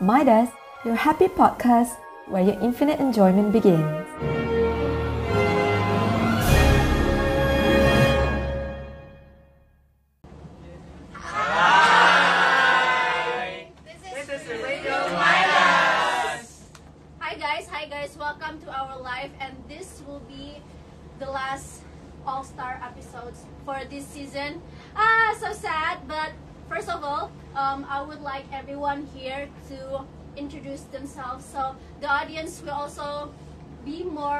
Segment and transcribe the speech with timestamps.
[0.00, 0.48] Midas,
[0.84, 1.96] your happy podcast
[2.26, 4.03] where your infinite enjoyment begins.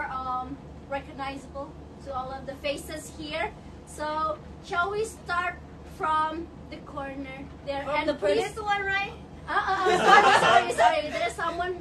[0.05, 0.57] More um,
[0.89, 1.71] recognizable
[2.05, 3.51] to all of the faces here.
[3.87, 5.57] So, shall we start
[5.97, 7.85] from the corner there?
[7.85, 9.13] From the please- first one, right?
[9.49, 11.11] uh, uh, uh, sorry, sorry, sorry.
[11.11, 11.77] There is someone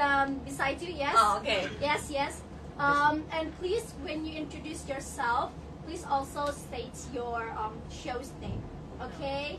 [0.00, 0.92] um, beside you.
[0.92, 1.14] Yes.
[1.16, 1.68] Oh, okay.
[1.80, 2.42] Yes, yes.
[2.78, 5.50] Um, and please, when you introduce yourself,
[5.86, 8.60] please also state your um, show's name.
[9.00, 9.58] Okay.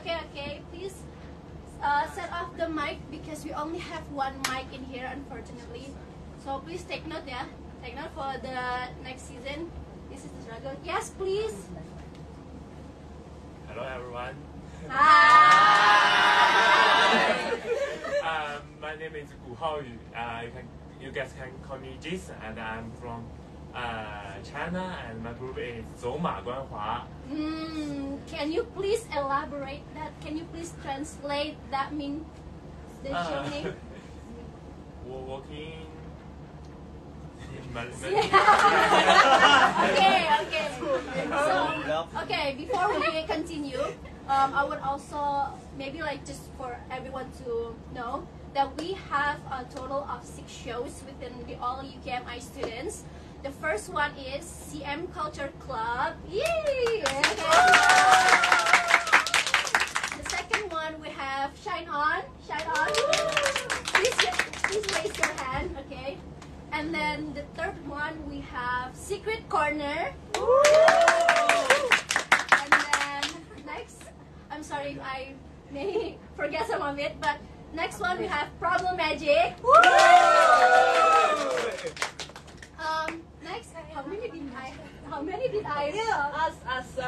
[0.00, 0.18] Okay.
[0.30, 0.60] Okay.
[0.70, 0.94] Please
[1.82, 5.88] uh, set off the mic because we only have one mic in here, unfortunately.
[6.44, 7.46] So please take note yeah.
[7.84, 9.70] Take note for the next season.
[10.10, 10.74] This is the struggle.
[10.84, 11.54] Yes, please.
[13.68, 14.34] Hello, everyone.
[14.88, 16.32] Hi.
[18.22, 19.98] Um, my name is Gu Haoyu.
[20.14, 20.42] Uh,
[21.00, 23.26] you, guys can call me Jason, and I'm from
[23.74, 27.02] uh, China, and my group is Zoma Guanhua.
[27.28, 30.12] Mm, can you please elaborate that?
[30.20, 32.24] Can you please translate that mean
[33.02, 33.74] the uh, name?
[35.06, 35.18] We're
[37.62, 37.86] in Mal-
[39.92, 40.66] okay, okay.
[41.30, 43.80] So, okay, before we continue,
[44.28, 49.64] um, I would also maybe like just for everyone to know that we have a
[49.74, 53.04] total of six shows within the all UKMI students.
[53.42, 56.14] The first one is CM Culture Club.
[56.30, 57.02] Yay!
[57.02, 57.34] Okay.
[60.22, 62.22] The second one we have Shine On.
[62.46, 62.88] Shine On.
[63.94, 64.14] Please,
[64.62, 65.74] please raise your hand.
[65.90, 66.18] Okay.
[66.72, 70.12] And then the third one we have Secret Corner.
[72.52, 73.22] And then
[73.66, 74.02] next,
[74.50, 75.34] I'm sorry if I
[75.70, 77.36] may forget some of it, but
[77.74, 79.54] next one we have Problem Magic.
[82.82, 84.72] Um, next, how many did I?
[85.08, 85.90] How many did I?
[85.90, 86.86] Us, us.
[86.98, 87.06] Okay,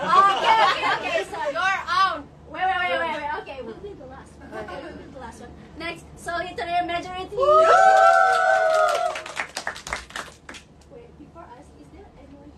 [0.71, 1.25] okay, okay.
[1.31, 2.29] So you're on.
[2.51, 3.31] Wait, wait, wait, wait, wait.
[3.43, 4.49] Okay, we'll be the last one.
[4.65, 5.51] Okay, we'll be the last one.
[5.79, 7.37] Next, solitary majority.
[10.93, 12.53] Wait, before us, is there anyone?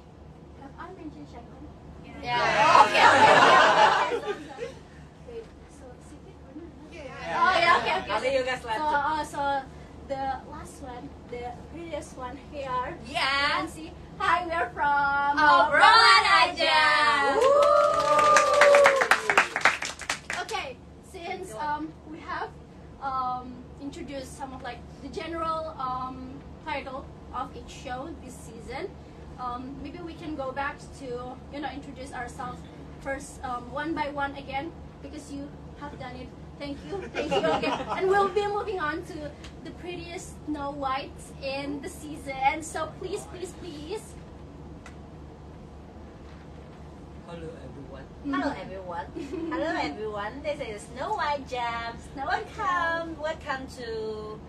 [0.61, 1.65] Have I mentioned Shaitan?
[2.27, 2.83] Yeah.
[2.83, 4.31] Okay, okay, okay.
[4.35, 4.75] okay.
[5.31, 6.67] Wait, so secret or not?
[7.39, 8.11] Oh yeah, okay, okay.
[8.11, 8.33] I'll let
[8.77, 9.63] So, uh, so
[10.09, 12.99] the last one, the previous one here.
[13.07, 13.63] You Yeah.
[13.63, 13.93] can see.
[14.19, 15.36] Hi, we're from
[29.57, 31.07] um, maybe we can go back to
[31.53, 32.61] you know introduce ourselves
[33.01, 34.71] first um, one by one again
[35.03, 35.49] because you
[35.81, 36.29] have done it.
[36.59, 39.31] Thank you, thank you again, and we'll be moving on to
[39.65, 41.13] the prettiest Snow White
[41.43, 42.63] in the season.
[42.63, 44.01] So please, please, please.
[47.29, 48.07] Hello everyone.
[48.25, 49.07] Hello everyone.
[49.53, 50.43] Hello everyone.
[50.43, 51.95] This is Snow White Jam.
[52.15, 54.41] Snow White welcome, welcome to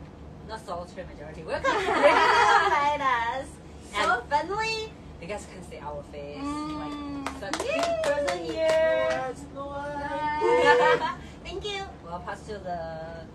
[0.48, 1.44] not solitary majority.
[1.44, 3.50] Welcome to Radio Midas.
[3.92, 6.38] So- And finally, you guys can see our face.
[6.38, 6.80] Mm.
[6.80, 9.34] Like such a big person here.
[9.56, 11.16] Bye.
[11.44, 11.84] Thank you.
[12.04, 13.26] We'll pass to the.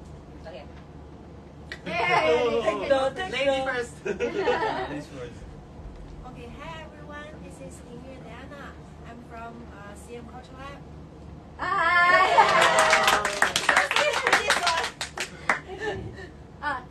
[0.47, 0.65] Okay.
[1.87, 2.61] Yay.
[3.33, 3.97] Lady first.
[6.27, 7.31] Okay, hi everyone.
[7.45, 8.65] This is Ingrid Diana.
[9.09, 10.79] I'm from uh, CM Culture Lab.
[11.59, 12.23] Hi.
[16.65, 16.83] Ah,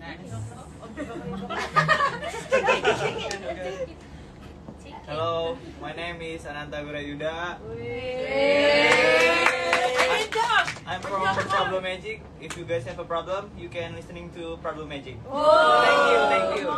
[5.12, 7.60] Hello, my name is Ananta Wirayuda.
[10.88, 12.24] I'm from Problem Magic.
[12.40, 15.20] If you guys have a problem, you can listening to Problem Magic.
[15.20, 16.72] Thank you, thank you.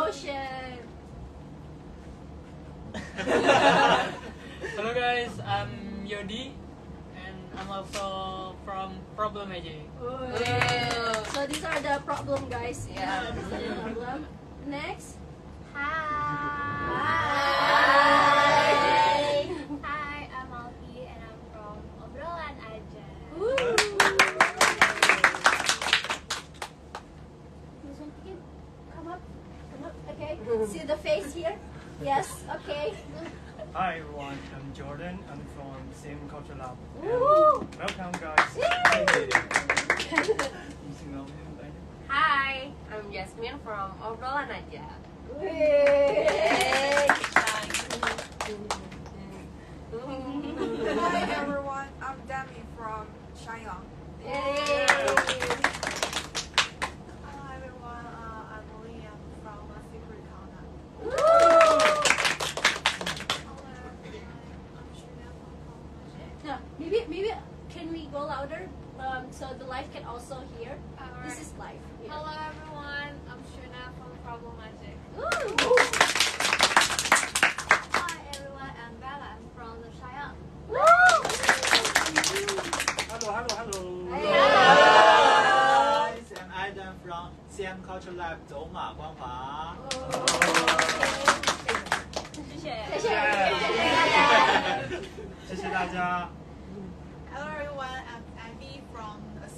[4.74, 6.58] Hello guys, I'm Yodi
[7.14, 9.86] and I'm also from Problem Magic.
[11.30, 12.90] So these are the problem, guys.
[12.90, 13.30] Yeah.
[13.30, 14.26] Problem.
[14.66, 15.22] Next.
[15.70, 16.34] Hi.
[16.90, 17.43] Hi,
[36.46, 37.13] Sim Culture
[87.04, 89.76] from CM Culture Lab 走马观华。
[92.32, 92.82] 谢谢。
[92.92, 93.08] 谢谢
[95.48, 96.28] 谢谢大家。
[97.30, 99.48] Hello everyone, I'm Abby from a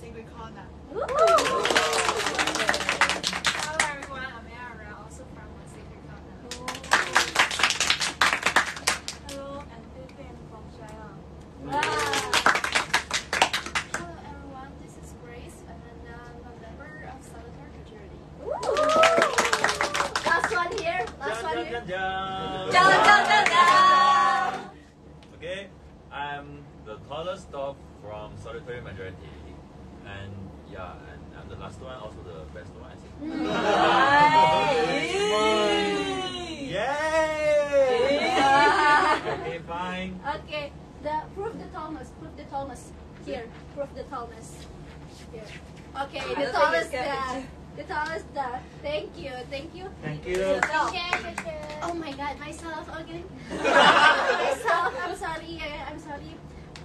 [52.47, 53.25] myself again.
[53.51, 56.33] myself, I'm sorry, I'm sorry.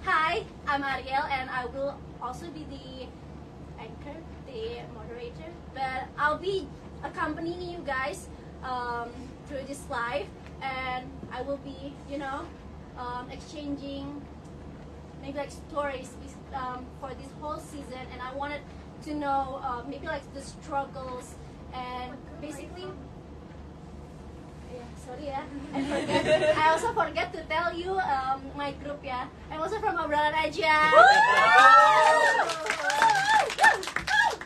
[0.02, 3.06] Hi, I'm Ariel and I will also be the
[3.80, 4.18] anchor,
[4.48, 5.50] the moderator.
[5.72, 6.66] But I'll be
[7.04, 8.26] accompanying you guys
[8.64, 9.10] um,
[9.46, 10.26] through this live
[10.60, 12.40] and I will be, you know,
[12.98, 14.20] um, exchanging
[15.22, 16.10] maybe like stories
[16.54, 18.62] um, for this whole season and I wanted
[19.04, 21.36] to know uh, maybe like the struggles
[21.72, 23.11] and basically yeah,
[25.04, 25.42] sorry ya.
[25.74, 26.56] I forget.
[26.56, 29.26] I also forget to tell you um, my group ya.
[29.50, 30.90] I'm also from Obrolan aja.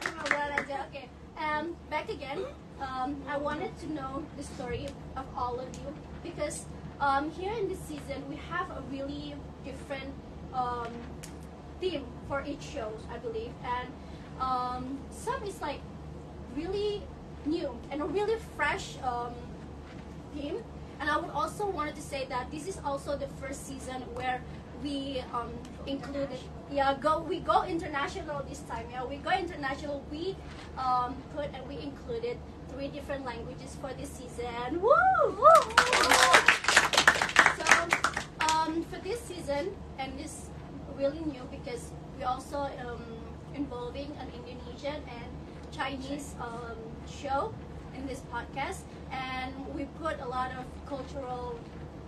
[0.00, 0.76] From Obrolan aja.
[0.90, 1.08] Okay.
[1.38, 2.44] Um, back again.
[2.80, 5.88] Um, I wanted to know the story of all of you
[6.22, 6.66] because
[7.00, 9.34] um, here in this season we have a really
[9.64, 10.12] different
[10.52, 10.92] um,
[11.80, 13.88] theme for each show, I believe, and
[14.40, 15.80] um, some is like
[16.56, 17.02] really
[17.44, 19.32] new and really fresh um,
[20.36, 20.62] theme.
[21.00, 24.40] And I would also wanted to say that this is also the first season where
[24.82, 25.50] we um,
[25.86, 26.38] included
[26.70, 30.36] yeah go we go international this time yeah we go international we
[30.76, 32.36] um, put and we included
[32.68, 34.92] three different languages for this season woo,
[35.24, 36.36] woo, woo.
[37.56, 37.88] so
[38.52, 40.50] um, for this season and this
[40.98, 43.02] really new because we also um,
[43.54, 45.30] involving an Indonesian and
[45.72, 46.76] Chinese um,
[47.08, 47.52] show
[47.96, 51.58] in this podcast, and we put a lot of cultural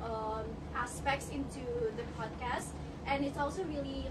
[0.04, 0.44] um,
[0.76, 1.64] aspects into
[1.96, 2.68] the podcast,
[3.06, 4.06] and it's also really,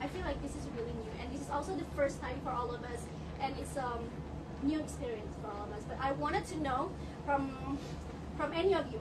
[0.00, 2.50] I feel like this is really new, and this is also the first time for
[2.50, 3.00] all of us,
[3.40, 4.04] and it's um
[4.62, 5.82] new experience for all of us.
[5.88, 6.90] But I wanted to know
[7.24, 7.78] from
[8.36, 9.00] from any of you,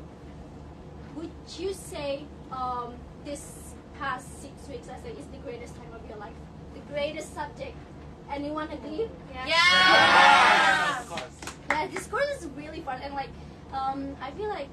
[1.15, 2.93] would you say um,
[3.25, 6.33] this past six weeks, I say, is the greatest time of your life,
[6.73, 7.75] the greatest subject?
[8.31, 9.09] Anyone agree?
[11.01, 11.48] Of course.
[11.69, 13.29] Yeah, this course is really fun and like
[13.73, 14.67] um, I feel like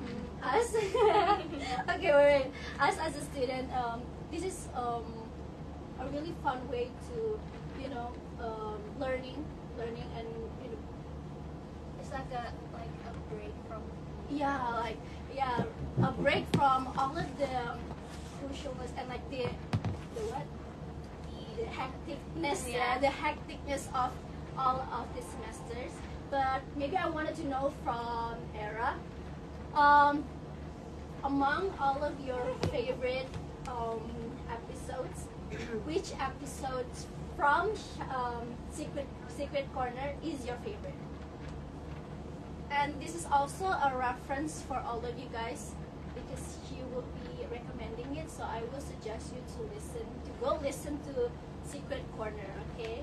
[0.00, 0.74] mm, us
[1.96, 2.46] okay wait, wait
[2.80, 5.04] us as a student um, this is um,
[6.00, 7.38] a really fun way to
[7.82, 9.44] you know um, learning
[9.78, 10.26] learning and
[10.62, 10.82] you know,
[12.00, 13.82] It's like a like a break from
[14.30, 14.98] yeah like
[15.34, 15.64] yeah
[16.02, 17.50] a break from all of the
[18.40, 19.50] crucialness and like the
[20.14, 20.46] the what
[21.56, 22.78] the hecticness yeah.
[22.78, 22.98] Yeah.
[22.98, 24.10] the hecticness of
[24.56, 25.92] all of the semesters
[26.32, 28.94] but maybe i wanted to know from era
[29.74, 30.24] um,
[31.24, 33.28] among all of your favorite
[33.68, 34.02] um,
[34.50, 35.26] episodes
[35.84, 37.70] which episodes from
[38.16, 41.02] um, secret secret corner is your favorite
[42.70, 45.72] and this is also a reference for all of you guys
[46.14, 48.30] because she will be recommending it.
[48.30, 51.30] So I will suggest you to listen to go listen to
[51.64, 52.50] Secret Corner.
[52.74, 53.02] Okay.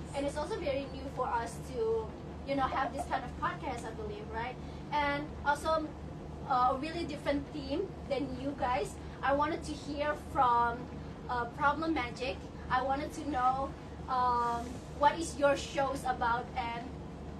[0.15, 2.05] And it's also very new for us to,
[2.47, 4.55] you know, have this kind of podcast, I believe, right?
[4.91, 5.87] And also
[6.49, 8.93] uh, a really different theme than you guys.
[9.23, 10.77] I wanted to hear from
[11.29, 12.37] uh, Problem Magic.
[12.69, 13.69] I wanted to know
[14.09, 14.65] um,
[14.99, 16.83] what is your shows about and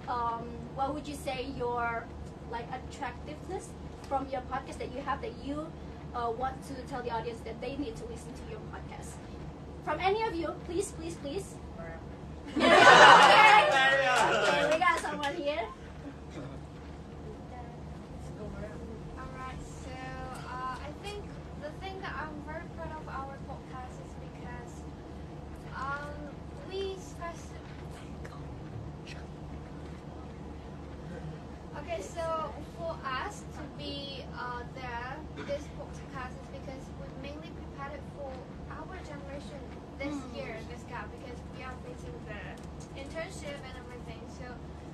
[0.08, 2.04] um, what would you say your
[2.50, 3.68] like attractiveness
[4.08, 5.66] from your podcast that you have that you
[6.14, 9.14] uh, want to tell the audience that they need to listen to your podcast.
[9.84, 11.54] From any of you, please, please, please.
[13.72, 15.64] We got someone here.
[19.18, 19.90] Alright, so
[20.46, 21.22] uh, I think
[21.62, 24.72] the thing that I'm very proud of our podcast is because
[25.74, 26.12] um,
[26.70, 27.36] we spec-
[31.78, 35.16] Okay, so for us to be uh, there,
[35.48, 38.30] this podcast is because we mainly prepared it for
[38.70, 39.58] our generation
[39.98, 42.40] this year, this gap, because we are facing the
[43.00, 44.20] internship and everything.
[44.38, 44.46] So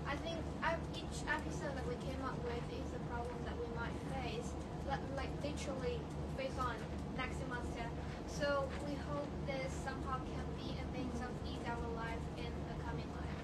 [0.06, 3.68] I think uh, each episode that we came up with is a problem that we
[3.76, 4.48] might face,
[4.88, 5.98] like, like literally
[6.38, 6.74] face on
[7.18, 7.86] next semester.
[8.30, 12.76] So we hope this somehow can be a thing of ease our life in the
[12.86, 13.38] coming life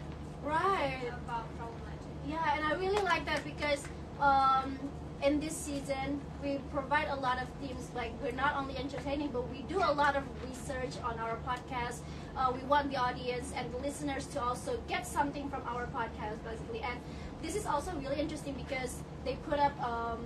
[0.47, 1.03] Right.
[1.12, 2.12] about problem magic.
[2.29, 3.85] Yeah, and I really like that because
[4.21, 4.79] um,
[6.43, 7.91] we provide a lot of themes.
[7.95, 12.00] Like we're not only entertaining, but we do a lot of research on our podcast.
[12.37, 16.43] Uh, we want the audience and the listeners to also get something from our podcast,
[16.45, 16.81] basically.
[16.81, 16.99] And
[17.43, 20.19] this is also really interesting because they put up, um,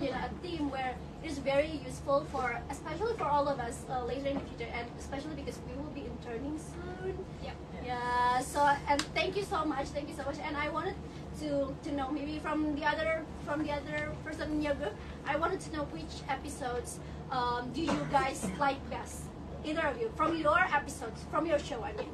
[0.00, 3.84] you know, a theme where it is very useful for, especially for all of us
[3.90, 7.16] uh, later in the future, and especially because we will be interning soon.
[7.42, 7.56] Yep.
[7.84, 8.40] Yeah.
[8.40, 9.86] So and thank you so much.
[9.88, 10.38] Thank you so much.
[10.38, 10.94] And I wanted
[11.40, 14.94] to to know maybe from the other from the other person in your group.
[15.26, 16.98] I wanted to know which episodes
[17.30, 19.22] um, do you guys like best?
[19.64, 21.82] Either of you from your episodes from your show.
[21.82, 22.12] I mean.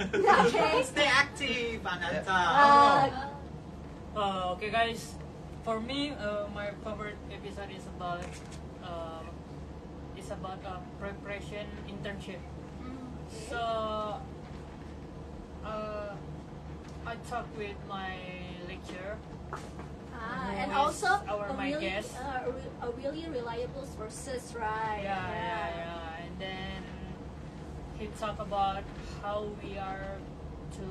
[0.00, 0.82] okay.
[0.82, 2.32] Stay active, Ananta.
[2.32, 3.10] Uh,
[4.16, 5.14] Uh, okay, guys.
[5.62, 8.24] For me, uh, my favorite episode is about
[8.82, 9.22] uh,
[10.18, 12.40] is about uh, preparation internship.
[13.46, 14.18] So,
[15.62, 16.10] uh,
[17.10, 18.14] I talked with my
[18.68, 19.18] lecturer.
[20.14, 22.14] Ah, and also our a my really, guest.
[22.14, 25.00] uh, a really reliable sources, right?
[25.02, 26.24] Yeah, yeah, yeah.
[26.24, 26.82] And then
[27.98, 28.84] he talked about
[29.22, 30.18] how we are
[30.78, 30.86] to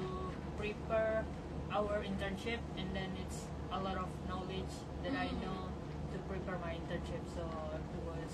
[0.57, 1.23] prepare
[1.71, 5.39] our internship, and then it's a lot of knowledge that I Mm.
[5.39, 5.59] know
[6.11, 7.23] to prepare my internship.
[7.31, 7.47] So
[7.79, 8.33] it was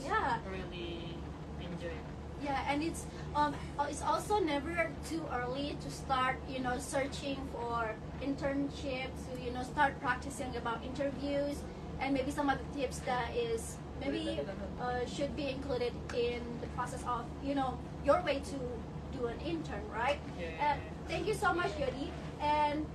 [0.00, 0.38] Yeah.
[0.48, 1.20] really
[1.60, 2.17] enjoyable.
[2.42, 3.04] Yeah, and it's
[3.34, 9.40] um uh, it's also never too early to start, you know, searching for internships, to
[9.44, 11.56] you know, start practicing about interviews
[12.00, 14.38] and maybe some other tips that is maybe
[14.80, 19.40] uh, should be included in the process of, you know, your way to do an
[19.40, 20.20] intern, right?
[20.40, 20.70] Yeah.
[20.72, 22.10] And thank you so much, Yodi.
[22.40, 22.86] And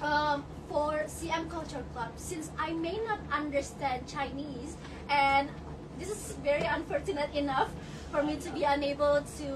[0.00, 4.76] um, for CM Culture Club, since I may not understand Chinese,
[5.10, 5.48] and
[5.98, 7.70] this is very unfortunate enough
[8.12, 9.46] for me to be unable to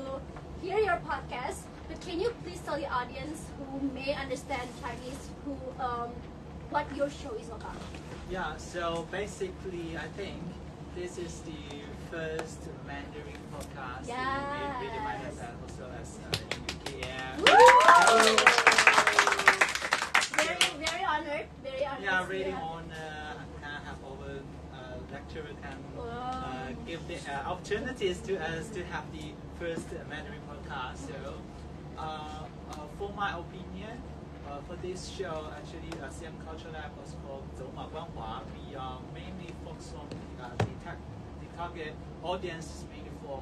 [0.63, 5.53] hear your podcast, but can you please tell the audience who may understand Chinese who
[5.79, 6.09] um,
[6.71, 7.77] what your show is about?
[8.31, 10.41] Yeah, so basically, I think
[10.97, 14.81] this is the first Mandarin podcast Yes.
[14.81, 17.45] Radio Midas and also as uh, in UKM.
[20.33, 21.47] Very, very honored.
[21.63, 22.03] Very honored.
[22.03, 24.41] Yeah, really on uh, can have our
[25.13, 30.99] lecture and uh, give the uh, opportunities to us to have the first Mandarin podcast.
[31.09, 31.35] So,
[31.99, 34.03] uh, uh for my opinion,
[34.49, 38.43] uh, for this show, actually, uh, Siam Culture Lab was called Zoma Guanghua.
[38.55, 40.09] We are mainly focused on
[40.41, 40.99] uh, the, tech,
[41.41, 43.41] the target audience is mainly for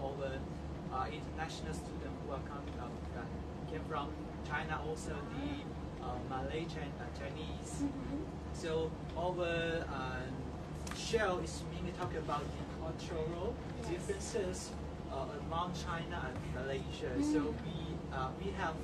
[0.93, 2.93] our international students who are coming up,
[3.71, 4.09] came from
[4.49, 5.65] China, also the
[6.29, 7.83] Malaysian Chinese.
[7.83, 8.23] Mm -hmm.
[8.55, 9.41] So, our
[10.95, 13.55] uh, show is mainly talking about the cultural
[13.89, 14.71] differences
[15.13, 17.11] uh, among China and Malaysia.
[17.23, 17.77] So we
[18.13, 18.75] uh, we have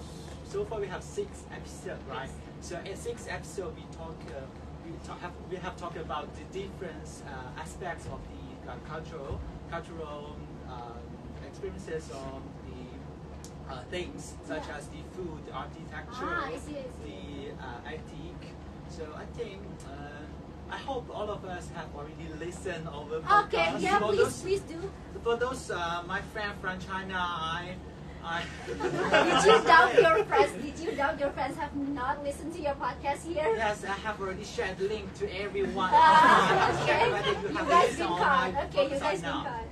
[0.45, 2.31] so far we have six episodes, right?
[2.61, 4.41] So in six episodes we talk uh,
[4.85, 9.41] we talk, have we have talked about the different uh, aspects of the uh, cultural
[9.71, 10.37] cultural
[10.69, 10.99] um,
[11.47, 14.77] experiences of the uh, things such Yeah.
[14.79, 17.07] as the food, architecture, Ah, I see, I see.
[17.07, 18.51] the uh, antique.
[18.91, 20.27] So I think uh,
[20.71, 23.81] I hope all of us have already listened over Okay, podcast.
[23.81, 24.91] yeah, for please, those, please do.
[25.23, 27.75] For those uh, my friend from China, I
[28.23, 28.43] I.
[28.67, 30.53] Did you doubt your friends?
[30.63, 33.49] Did you doubt your friends have not listened to your podcast here?
[33.57, 35.91] Yes, I have already shared the link to everyone.
[35.93, 37.09] Ah, okay.
[37.09, 38.55] You You guys been caught.
[38.65, 39.65] Okay, you guys been caught.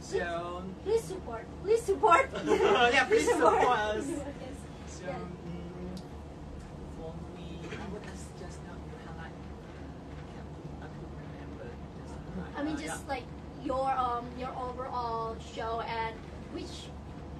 [0.00, 1.46] So, Please support.
[1.62, 2.30] Please support.
[2.46, 4.04] yeah, please support us.
[4.08, 4.20] Yes.
[4.88, 6.00] So, mm,
[6.98, 9.32] for me, I would just just now you highlight.
[9.32, 10.48] I can't,
[10.84, 11.68] I couldn't remember.
[11.96, 12.49] Just now.
[12.60, 13.24] I mean, Uh, just like
[13.64, 16.12] your um your overall show and
[16.52, 16.92] which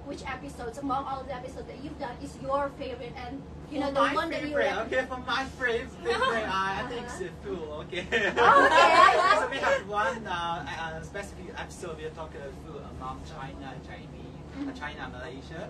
[0.09, 3.37] which episodes among all the episodes that you've done is your favorite and
[3.69, 6.83] you know For the one that you favorite, okay, for my favorite, favorite I, I
[6.89, 7.45] think it's Uh-huh.
[7.45, 8.03] food, okay.
[8.37, 9.37] Oh, okay.
[9.41, 13.67] so we have one uh, uh, specific episode we are talking about food among China,
[13.85, 15.69] Chinese, uh, China, Malaysia.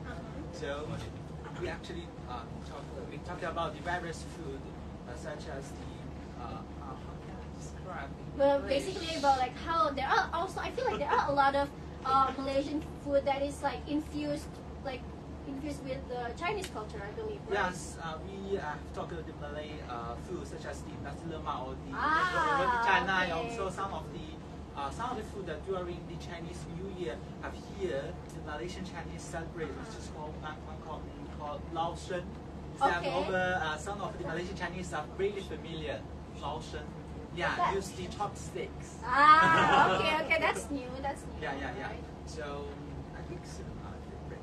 [0.56, 0.88] So
[1.60, 4.62] we actually uh, talk, we talk about the various food
[5.08, 5.92] uh, such as the
[7.92, 8.10] uh, uh, how can I describe?
[8.34, 11.34] in well basically about like how there are also I feel like there are a
[11.34, 11.70] lot of
[12.06, 14.48] uh, Malaysian food that is like infused
[14.86, 15.02] like
[15.48, 17.54] infused with the Chinese culture I believe right?
[17.72, 21.68] Yes, uh, we have talked about the Malay uh, food such as the nasi lemak
[21.68, 22.66] or the Ah,
[23.04, 23.32] roti okay.
[23.32, 24.28] Also, some of the
[24.80, 28.86] uh, some of the food that during the Chinese New Year have here the Malaysian
[28.86, 31.02] Chinese celebrate, which is called one one called
[31.40, 32.24] called Lao Shen.
[32.82, 33.14] Okay.
[33.14, 36.00] over uh, some of the Malaysian Chinese are really familiar.
[36.42, 36.86] Lao Shen.
[37.36, 38.98] Yeah, That- use the chopsticks.
[39.06, 40.90] Ah, okay, okay, that's new.
[41.02, 41.42] That's new.
[41.42, 41.88] Yeah, yeah, yeah.
[41.88, 42.04] right?
[42.26, 42.66] So
[43.18, 43.64] I think so.
[43.64, 44.36] Uh.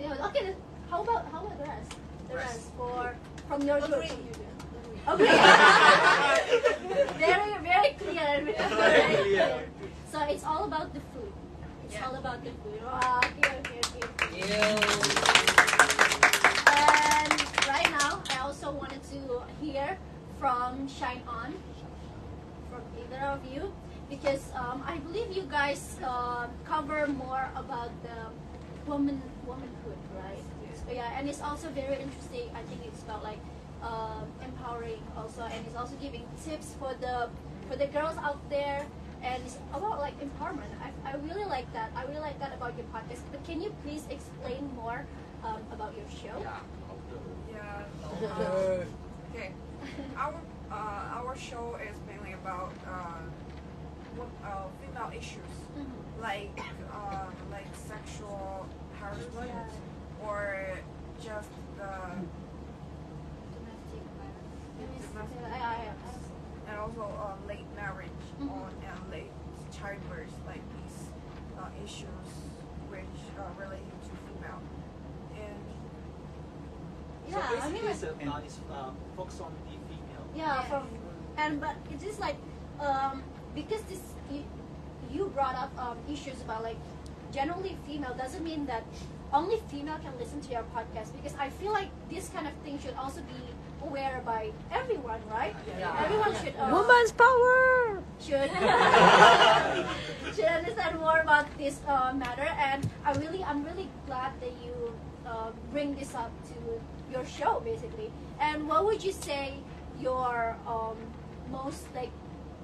[0.00, 0.54] Yeah, okay,
[0.90, 1.92] how about how about the rest?
[2.28, 2.48] The Rest.
[2.48, 3.14] rest for
[3.48, 4.04] from your group.
[4.04, 4.18] Agree.
[5.06, 5.24] Okay.
[7.22, 8.42] very very clear.
[8.42, 9.62] Very, Very clear.
[10.10, 11.32] So it's all about the food.
[11.84, 12.06] It's Yeah.
[12.08, 12.82] all about the food.
[12.82, 14.06] Wow, okay, okay, okay.
[16.66, 17.32] And
[17.68, 19.96] right now, I also wanted to hear
[20.40, 21.54] from Shine On,
[22.76, 23.72] from either of you,
[24.10, 28.18] because um, I believe you guys um cover more about the
[28.84, 30.44] woman womanhood, right?
[30.84, 32.46] So yeah, and it's also very interesting.
[32.54, 33.40] I think it's about like
[33.82, 37.28] um, empowering also, and it's also giving tips for the
[37.68, 38.86] for the girls out there,
[39.24, 40.70] and it's about like empowerment.
[40.84, 41.90] I, I really like that.
[41.96, 43.24] I really like that about your podcast.
[43.32, 45.02] But can you please explain more
[45.42, 46.38] um, about your show?
[46.38, 46.60] Yeah.
[47.50, 48.30] Yeah.
[48.38, 48.86] um,
[49.32, 49.50] okay.
[50.16, 50.38] Our
[50.70, 52.05] uh, our show is mainly
[52.46, 53.18] about uh,
[54.14, 56.22] what, uh, female issues Mhm.
[56.22, 56.58] like
[56.94, 58.66] uh, like sexual
[59.00, 59.70] harassment
[60.22, 60.78] or
[61.20, 61.92] just the
[63.56, 64.62] Domestic violence.
[64.78, 68.50] Domestic Yeah, and also uh, late marriage Mhm.
[68.62, 69.32] on and late
[69.72, 70.98] childbirth like these
[71.58, 72.28] uh, issues
[72.92, 74.62] which are related to female
[75.34, 75.62] and
[77.26, 80.24] So Yeah, I mean, basically, it's, uh, it's uh, focused on the female.
[80.34, 80.86] Yeah, from
[81.36, 82.36] and but it is like
[82.80, 83.22] um
[83.54, 84.44] because this you,
[85.10, 86.78] you brought up um issues about like
[87.32, 88.84] generally female doesn't mean that
[89.32, 92.78] only female can listen to your podcast because I feel like this kind of thing
[92.78, 95.54] should also be aware by everyone, right?
[95.78, 96.04] Yeah.
[96.04, 98.02] Everyone should uh, Woman's power!
[98.20, 98.50] should
[100.34, 104.94] should understand more about this uh, matter and I really I'm really glad that you
[105.26, 106.56] uh, bring this up to
[107.12, 109.54] your show basically and what would you say
[110.00, 110.96] your um,
[111.50, 112.10] most like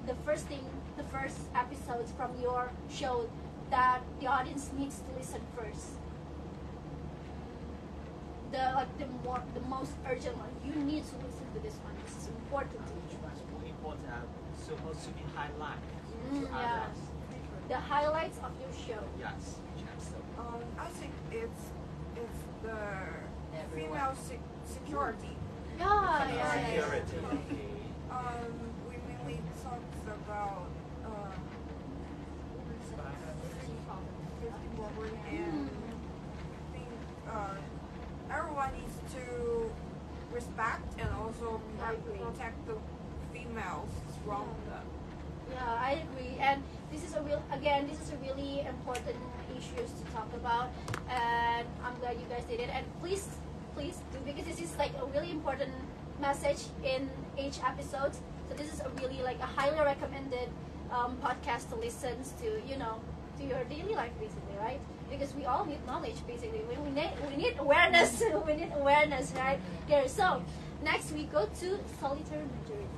[0.07, 0.63] the first thing
[0.97, 3.29] the first episodes from your show
[3.69, 5.87] that the audience needs to listen first
[8.51, 11.93] the like the more the most urgent one you need to listen to this one
[12.05, 14.29] this is important to Which you one's more important?
[14.61, 15.91] Supposed to be highlighted
[16.31, 16.85] Mm, yeah.
[17.67, 19.55] the highlights of your show Yes,
[20.39, 21.63] um, I think it's
[22.15, 22.77] it's the
[23.59, 23.91] Everyone.
[23.91, 25.35] female se- security
[25.79, 27.05] yeah, yeah, yeah, yeah.
[27.05, 27.17] Security.
[28.11, 28.62] Um, we mainly talked
[30.33, 30.73] about
[34.75, 35.69] program and
[36.63, 36.89] I think
[37.29, 37.55] uh,
[38.31, 39.71] everyone needs to
[40.33, 41.61] respect and also
[42.17, 42.75] protect the
[43.31, 43.89] females
[44.25, 44.79] from the
[45.53, 46.37] Yeah, I agree.
[46.39, 49.17] And this is a real again, this is a really important
[49.53, 50.69] issues to talk about.
[51.09, 52.69] And I'm glad you guys did it.
[52.73, 53.27] And please,
[53.75, 55.71] please do because this is like a really important
[56.19, 58.13] message in each episode.
[58.53, 60.47] So this is a really like a highly recommended
[60.91, 62.61] um, podcast to listen to.
[62.67, 63.01] You know,
[63.39, 64.79] to your daily life basically, right?
[65.09, 66.61] Because we all need knowledge basically.
[66.69, 68.21] We, we need we need awareness.
[68.47, 69.59] we need awareness, right?
[69.87, 70.07] Here.
[70.07, 70.43] So
[70.83, 72.89] next we go to solitary majority.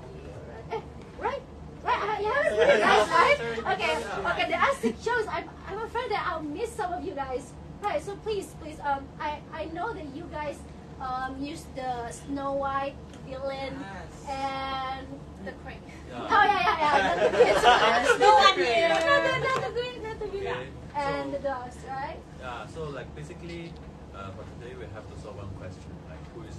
[0.52, 0.78] Right?
[0.78, 0.82] Eh,
[1.20, 1.42] right?
[1.84, 3.38] Right, I haven't seen you guys, right?
[3.74, 3.96] Okay,
[4.32, 4.52] okay.
[4.52, 5.26] The ASIC shows.
[5.30, 7.54] I'm, I'm afraid that I'll miss some of you guys.
[7.82, 8.04] Right.
[8.04, 8.80] So please, please.
[8.84, 10.58] Um, I, I know that you guys
[11.00, 12.96] um used the Snow White
[13.28, 13.84] villain
[14.28, 15.08] and
[15.46, 15.82] the crane.
[16.14, 17.16] oh yeah yeah yeah.
[17.16, 18.20] Not the kids.
[18.20, 18.90] No one here.
[18.90, 20.48] no, no, not the green, not the green.
[20.48, 20.68] Okay.
[20.96, 22.20] And So- the dogs, right?
[22.40, 23.74] Yeah, so like basically,
[24.16, 26.56] uh, for today we have to solve one question, like who is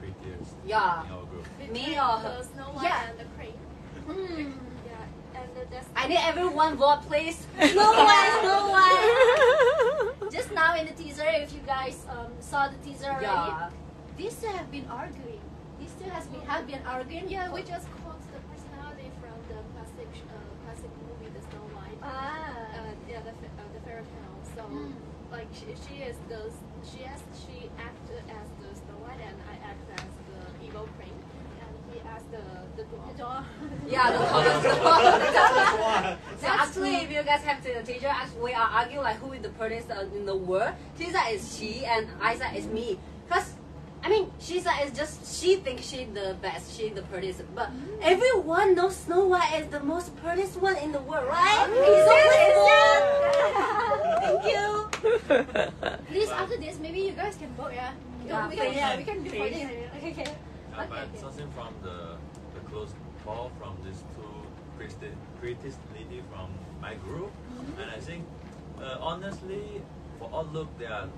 [0.00, 1.04] prettiest Yeah.
[1.06, 1.46] in our group?
[1.72, 2.42] Me or her?
[2.52, 3.08] Snow White Yeah.
[3.08, 3.58] and the Crane.
[4.06, 4.52] Hmm.
[4.88, 5.96] Yeah, and the Destiny.
[5.96, 7.46] I need everyone vote, please.
[7.72, 10.30] Snow White, Snow White.
[10.32, 13.70] Just now in the teaser, if you guys um, saw the teaser already, Yeah.
[14.16, 15.40] these two have been arguing.
[15.80, 17.28] These two has been have been arguing.
[17.28, 21.89] Yeah, we just quotes the personality from the classic uh, classic movie, The Snow White.
[22.02, 22.50] Ah.
[22.74, 24.38] Uh, yeah, the fa- uh, the fairy tale.
[24.56, 24.92] So, Mm.
[25.32, 26.50] like she, she is the
[26.84, 31.16] she as she acted as the Snow White, and I act as the evil queen,
[31.60, 32.42] and he as the
[32.76, 32.84] the
[33.22, 33.44] dwarf.
[33.90, 34.62] Yeah, the tallest
[36.40, 39.32] So actually, if you guys have to the teacher, actually we are arguing like who
[39.32, 40.72] is the prettiest uh, in the world.
[40.98, 42.98] Tisa is she and Isa is me.
[43.28, 43.54] Cause
[44.02, 47.68] I mean, Shisa is just she thinks she the best, she the prettiest, but
[48.00, 51.68] everyone knows Snow White is the most prettiest one in the world, right?
[51.68, 52.14] So
[54.20, 54.88] Thank you.
[56.08, 57.72] Please, after this, maybe you guys can vote.
[57.74, 57.92] Yeah.
[58.26, 58.76] Yeah, we can, please.
[58.76, 59.38] yeah, we can do Please.
[59.38, 59.68] voting.
[59.96, 60.10] Okay.
[60.12, 60.30] Okay.
[60.76, 62.16] Uh, but something from the
[62.54, 62.92] the close
[63.24, 64.30] call from these two
[64.76, 66.48] prettiest, prettiest lady from
[66.80, 67.80] my group, Mm-hmm.
[67.82, 68.24] and I think
[68.80, 69.82] uh, honestly,
[70.18, 71.08] for all look, they are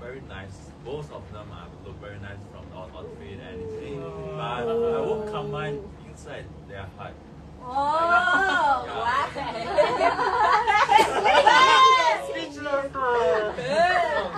[0.00, 0.70] very nice.
[0.84, 4.02] Both of them are look very nice from the outfit and anything.
[4.02, 4.34] Oh.
[4.36, 7.14] But I won't combine inside their heart.
[7.62, 9.16] Oh, wow.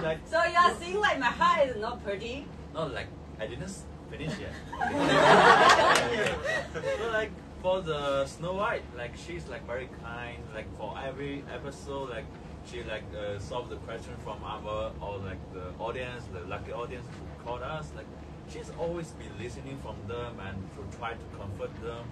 [0.02, 2.46] Like, so you are saying like my heart is not pretty?
[2.74, 3.06] not like
[3.38, 3.72] I didn't
[4.10, 4.52] finish yet.
[6.72, 7.30] so like
[7.62, 10.42] for the Snow White, like she's like very kind.
[10.54, 12.26] Like for every episode, like
[12.66, 17.06] she like uh, solve the question from our or like the audience, the lucky audience
[17.06, 17.90] who called us.
[17.96, 18.06] Like
[18.48, 22.04] she's always be listening from them and to try to comfort them.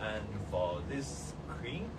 [0.00, 1.90] And for this queen,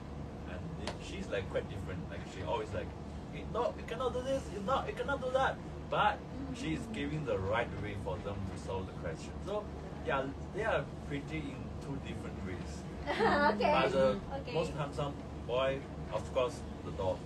[0.50, 2.00] and it, she's like quite different.
[2.10, 2.88] Like she always like,
[3.36, 4.42] "Eh, no, you cannot do this.
[4.54, 5.58] You not, you cannot do that.
[5.90, 6.18] But
[6.56, 9.32] she's giving the right way for them to solve the question.
[9.46, 9.64] So
[10.08, 10.24] yeah,
[10.56, 12.72] they are pretty in two different ways.
[13.10, 13.72] okay.
[13.72, 14.54] But the Okay.
[14.54, 15.14] most handsome
[15.46, 15.80] boy,
[16.14, 17.18] of course, the dog.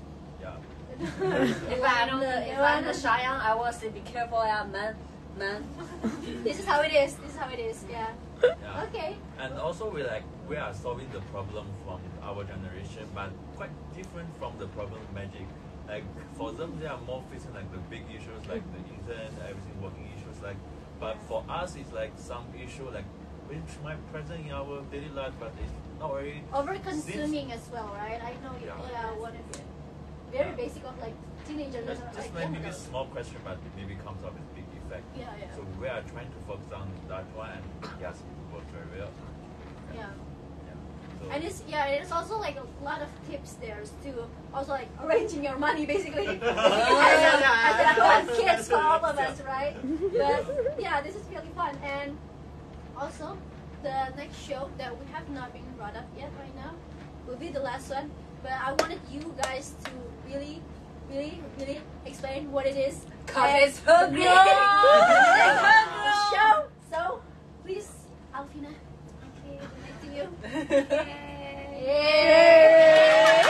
[1.03, 1.43] Yeah.
[1.75, 4.95] If I'm the if I'm the Cheyenne, I will say be careful, yeah, man,
[5.37, 5.63] man.
[6.43, 7.15] This is how it is.
[7.15, 7.83] This is how it is.
[7.89, 8.07] Yeah.
[8.43, 8.83] Yeah.
[8.87, 9.15] Okay.
[9.39, 14.29] And also we like we are solving the problem from our generation, but quite different
[14.39, 15.47] from the problem magic.
[15.87, 16.03] Like
[16.37, 20.07] for them, they are more facing like the big issues, like the internet, everything working
[20.15, 20.41] issues.
[20.41, 20.57] Like,
[20.99, 23.05] but for us, it's like some issue like
[23.47, 27.91] which might present in our daily life, but it's not very Over consuming as well,
[27.99, 28.21] right?
[28.23, 28.55] I know.
[28.63, 28.75] Yeah.
[28.91, 29.19] Yeah.
[29.19, 29.72] One of it.
[30.33, 31.13] Very basic of like
[31.47, 31.85] teenagers.
[31.85, 32.69] Just, just like, maybe yeah.
[32.69, 35.03] a small question, but it maybe comes up with big effect.
[35.15, 35.55] Yeah, yeah.
[35.55, 39.11] So we are trying to focus on that one, and yes, it works very well.
[39.93, 40.07] Yeah.
[41.23, 44.89] So, And it's yeah, it's also like a lot of tips there to also like
[45.03, 46.27] arranging your money basically.
[46.41, 49.75] as, a, as a kids for all of us, right?
[50.13, 51.77] But yeah, this is really fun.
[51.83, 52.17] And
[52.97, 53.37] also
[53.83, 56.73] the next show that we have not been brought up yet right now
[57.27, 58.11] will be the last one.
[58.43, 59.91] But I wanted you guys to
[60.27, 60.61] really,
[61.09, 63.05] really, really explain what it is.
[63.25, 64.23] 'Cause And- it's her group.
[64.23, 64.43] Yeah.
[64.43, 66.19] Her group.
[66.33, 66.55] show.
[66.91, 67.21] So
[67.63, 67.89] please,
[68.35, 68.73] Alfina,
[69.39, 70.25] Okay, back to you.
[71.83, 73.43] Yay.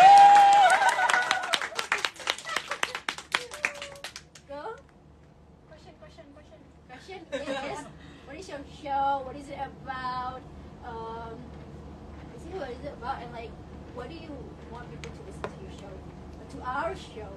[4.47, 4.75] Go.
[5.69, 6.59] Question, question, question.
[6.89, 7.79] Question is,
[8.25, 9.21] what is your show?
[9.25, 10.41] What is it about?
[10.85, 11.35] Um,
[12.33, 13.21] basically, what is it about?
[13.21, 13.51] And like,
[13.95, 14.29] what do you
[14.71, 15.93] want people to listen to your show?
[16.53, 17.29] To our show.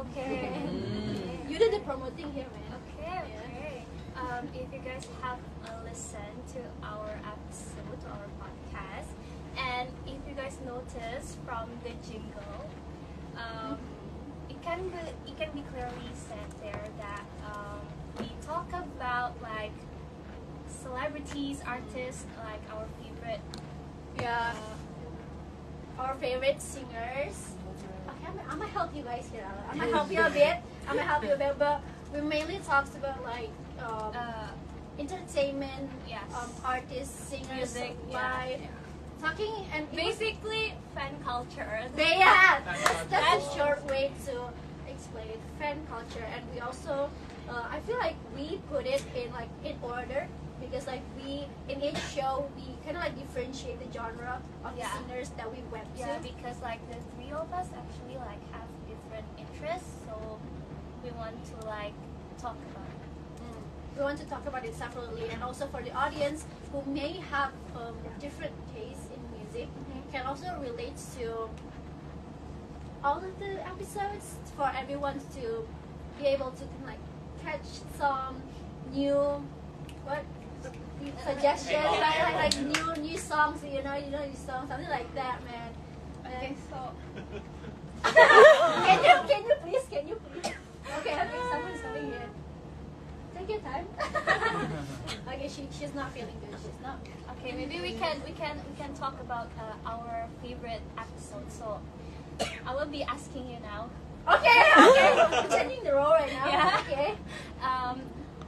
[0.00, 0.52] Okay.
[1.50, 2.78] You did the promoting here, man.
[2.78, 3.84] Okay, okay.
[4.14, 9.10] Um, if you guys have uh, listened to our episode, to our podcast,
[9.58, 12.70] and if you guys notice from the jingle,
[13.36, 13.78] um,
[14.48, 17.80] it can be it can be clearly said there that um,
[18.20, 19.74] we talk about like
[20.68, 23.40] celebrities, artists, like our favorite.
[24.20, 24.54] Yeah.
[25.98, 27.56] Our favorite singers.
[28.22, 29.46] Okay, I'm, I'm gonna help you guys here.
[29.70, 30.56] I'm gonna help you a bit.
[30.88, 31.80] I'm gonna help you a bit, but
[32.14, 33.50] we mainly talks about like
[33.82, 34.48] um, Uh,
[34.98, 36.22] entertainment, yes.
[36.34, 38.68] um, artists, singers, Music, yeah, live, yeah.
[39.22, 41.82] talking and Basically, fan culture.
[41.96, 43.08] They, yeah, Fan that's, culture.
[43.10, 44.34] that's a short way to
[44.90, 45.40] explain it.
[45.58, 47.08] fan culture, and we also,
[47.48, 50.28] uh, I feel like we put it in like in order
[50.60, 54.84] because like we in each show we kind of like differentiate the genre of Yeah.
[54.84, 56.22] the singers that we went Yeah, to.
[56.22, 60.38] because like the three of us actually like have different interests, so
[61.02, 61.94] we want to like
[62.40, 63.10] talk about it.
[63.42, 63.62] Mm.
[63.96, 67.52] We want to talk about it separately, and also for the audience who may have
[67.76, 69.68] um, different tastes in music,
[70.12, 71.48] can also relate to
[73.02, 75.66] all of the episodes for everyone to
[76.18, 76.98] be able to like
[77.42, 77.64] catch
[77.96, 78.42] some
[78.92, 79.16] new
[80.04, 80.22] what
[81.24, 85.12] suggestions, like, like like new new songs, you know, you know, new songs, something like
[85.14, 85.70] that, man.
[86.26, 86.78] Okay, so
[88.04, 90.54] can you can you please can you please?
[90.98, 92.28] Okay, okay, someone is coming here.
[93.36, 93.86] Take your time.
[95.28, 96.56] okay, she she's not feeling good.
[96.60, 96.98] She's not.
[97.38, 101.48] okay, maybe we can we can we can talk about uh, our favorite episode.
[101.50, 101.80] So
[102.66, 103.88] I will be asking you now.
[104.28, 105.08] Okay, okay.
[105.16, 106.46] I'm changing the role right now.
[106.52, 106.82] Yeah.
[106.84, 107.14] Okay.
[107.62, 108.02] Um,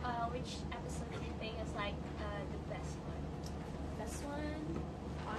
[0.05, 3.23] uh, which episode do you think is like uh, the best one?
[3.99, 4.83] Best one.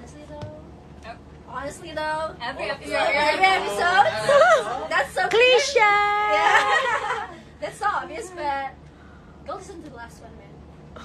[0.03, 1.15] Honestly though.
[1.47, 2.35] Honestly though.
[2.43, 3.15] Every Yeah, episode.
[3.23, 4.87] every episode.
[4.91, 5.79] That's so Cliche.
[5.79, 7.27] Yeah.
[7.61, 8.75] That's so obvious, but
[9.47, 10.51] go listen to the last one, man.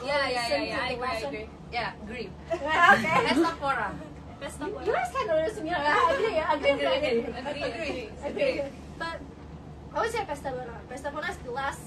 [0.04, 0.82] Yeah, yeah, yeah, yeah.
[0.82, 1.48] I agree, last I agree.
[1.72, 2.28] Yeah, agree.
[2.50, 3.22] okay.
[3.22, 3.94] That's not Quora.
[4.40, 5.70] Best You, of you guys can notice me.
[5.70, 6.38] I agree.
[6.38, 6.70] I agree.
[6.70, 7.22] Agree, agree.
[7.38, 8.10] agree, agree.
[8.26, 8.62] Agree.
[8.98, 9.20] But
[9.94, 10.74] I would say Pesta Bona.
[10.88, 11.82] Pesta Bona is the last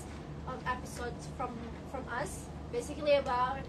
[0.47, 1.51] um, episode from
[1.91, 3.59] from us, basically about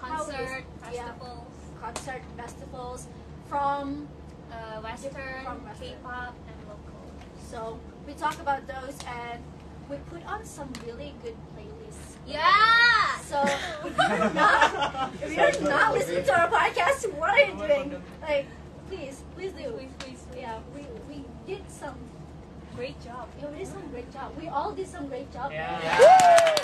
[0.00, 1.49] how we- Concert, yeah, festivals,
[1.80, 3.06] concert festivals
[3.48, 4.08] from
[4.52, 5.12] uh, Western,
[5.44, 5.88] From Western.
[5.88, 7.10] K-pop, and local.
[7.50, 9.42] So we talk about those and
[9.88, 12.16] we put on some really good playlists.
[12.26, 13.18] Yeah.
[13.22, 18.02] So if you're not if you're not listening to our podcast, what are you doing?
[18.22, 18.46] Like
[18.88, 19.70] please, please do.
[19.72, 20.40] Please, please, please.
[20.40, 21.96] Yeah, we, we did some
[22.76, 23.28] Great job.
[23.40, 24.32] yeah, we did some great job.
[24.40, 25.50] We all did some great job.
[25.52, 26.54] Yeah.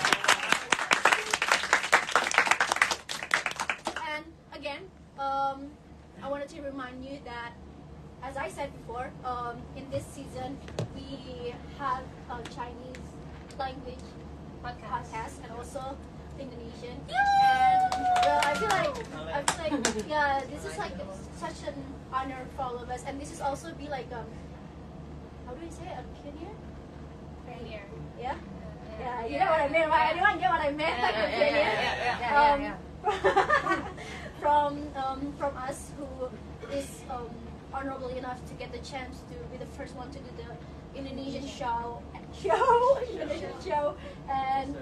[4.09, 4.25] And
[4.55, 4.83] again,
[5.19, 5.71] um,
[6.23, 7.53] I wanted to remind you that,
[8.23, 10.59] as I said before, um, in this season
[10.95, 13.05] we have a Chinese
[13.59, 14.07] language
[14.65, 14.89] Podcast.
[14.91, 15.97] podcast and also
[16.39, 16.97] Indonesian.
[17.09, 18.97] And well, I feel like
[19.33, 20.93] I feel like yeah, this is like
[21.39, 21.75] such an
[22.13, 24.27] honor for all of us, and this is also be like um,
[25.47, 25.97] how do I say it?
[25.97, 26.53] a pioneer?
[27.47, 27.83] Pioneer.
[28.19, 28.35] Yeah.
[28.99, 30.13] Yeah, you know what I mean, right?
[30.13, 31.03] Anyone get what I meant?
[31.03, 31.29] Like a
[32.33, 32.77] pioneer.
[33.07, 33.83] Um,
[34.41, 36.07] from um, from us who
[36.75, 37.29] is um,
[37.73, 41.47] honorable enough to get the chance to be the first one to do the Indonesian
[41.47, 42.03] show.
[42.43, 42.99] Show.
[43.11, 43.97] Indonesian show.
[44.29, 44.77] and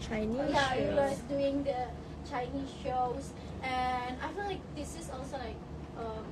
[0.00, 0.96] Chinese yeah you shows.
[0.96, 1.86] guys doing the
[2.28, 3.32] Chinese shows.
[3.62, 5.56] And I feel like this is also like
[5.96, 6.24] um,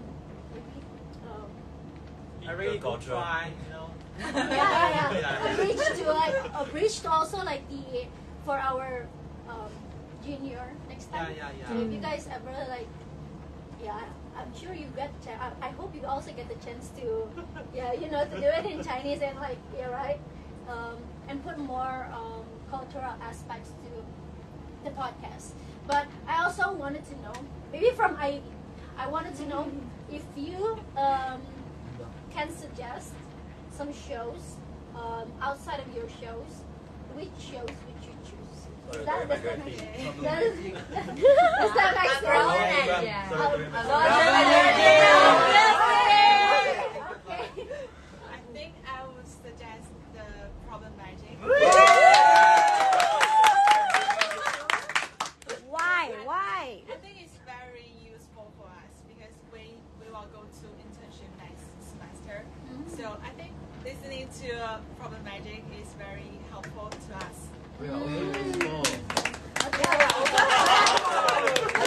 [0.52, 0.86] maybe
[1.30, 3.90] um, I really good try, you know.
[4.18, 5.52] yeah, yeah, yeah.
[5.52, 8.06] a bridge to like a bridge to also like the
[8.44, 9.06] for our
[9.48, 9.70] um,
[10.24, 10.72] junior
[11.06, 11.36] next time.
[11.36, 11.68] Yeah, yeah, yeah.
[11.68, 12.88] So if you guys ever like,
[13.82, 14.00] yeah,
[14.36, 15.10] I'm sure you get.
[15.26, 17.28] I, I hope you also get the chance to,
[17.74, 20.20] yeah, you know, to do it in Chinese and like, yeah, right,
[20.68, 20.96] um,
[21.28, 25.52] and put more um, cultural aspects to the podcast.
[25.86, 27.34] But I also wanted to know,
[27.72, 28.40] maybe from I,
[28.98, 29.70] I wanted to know
[30.12, 31.40] if you um,
[32.32, 33.12] can suggest
[33.70, 34.56] some shows
[34.94, 36.62] um, outside of your shows.
[37.14, 38.12] Which shows would you
[38.92, 39.00] choose?
[39.00, 39.58] Is that, does that?
[40.22, 42.76] That is, does that make sense?
[47.26, 47.66] Okay.
[48.30, 50.26] I think I would suggest the
[50.68, 51.36] problem magic.
[55.68, 56.12] Why?
[56.24, 56.80] Why?
[56.88, 61.66] I think it's very useful for us because we we will go to internship next
[61.90, 62.44] semester.
[62.96, 63.52] So I think
[63.84, 67.48] listening to uh, problem magic is very helpful to us.
[67.80, 68.82] We are also useful.
[69.54, 69.74] but,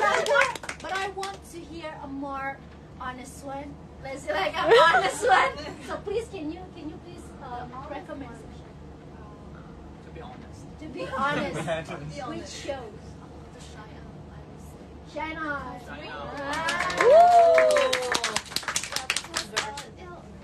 [0.03, 2.57] I want, but I want to hear a more
[3.01, 3.75] honest one.
[4.03, 5.51] Let's say like an honest one.
[5.87, 8.29] So please, can you can you please um, recommend
[10.05, 10.61] To be honest.
[10.79, 12.29] to be honest?
[12.29, 12.99] Which shows?
[15.13, 15.79] Shine on.
[15.85, 16.07] Shine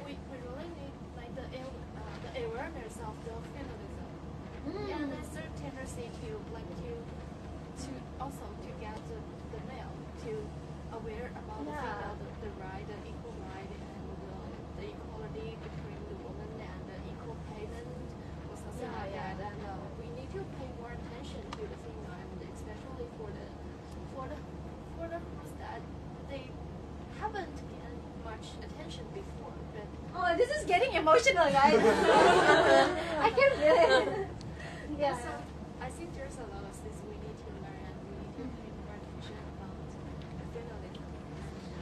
[0.04, 4.10] we, we really need like the, aw- uh, awareness of the feminism.
[4.68, 4.90] Mm.
[4.96, 6.92] And there's a tendency to like to
[7.86, 9.20] to also to get the,
[9.54, 9.94] the male
[10.26, 10.32] to
[10.96, 11.84] aware about the
[12.24, 14.36] the, the right, the equal right and the,
[14.80, 17.88] the equality between the woman and the equal payment
[18.50, 19.36] or something like that.
[19.52, 23.46] And uh, we need to pay more attention to the female and especially for the
[24.16, 24.38] for the
[24.96, 25.82] for the ones that
[26.32, 26.48] they
[27.20, 29.54] haven't given much attention before.
[29.76, 31.76] But Oh, this is getting emotional, guys.
[33.28, 34.28] I can feel it.
[34.98, 35.18] Yeah.
[35.20, 35.30] So
[35.82, 38.44] I think there's a lot of things we need to learn and we need to
[38.56, 41.04] pay more attention about the feminism.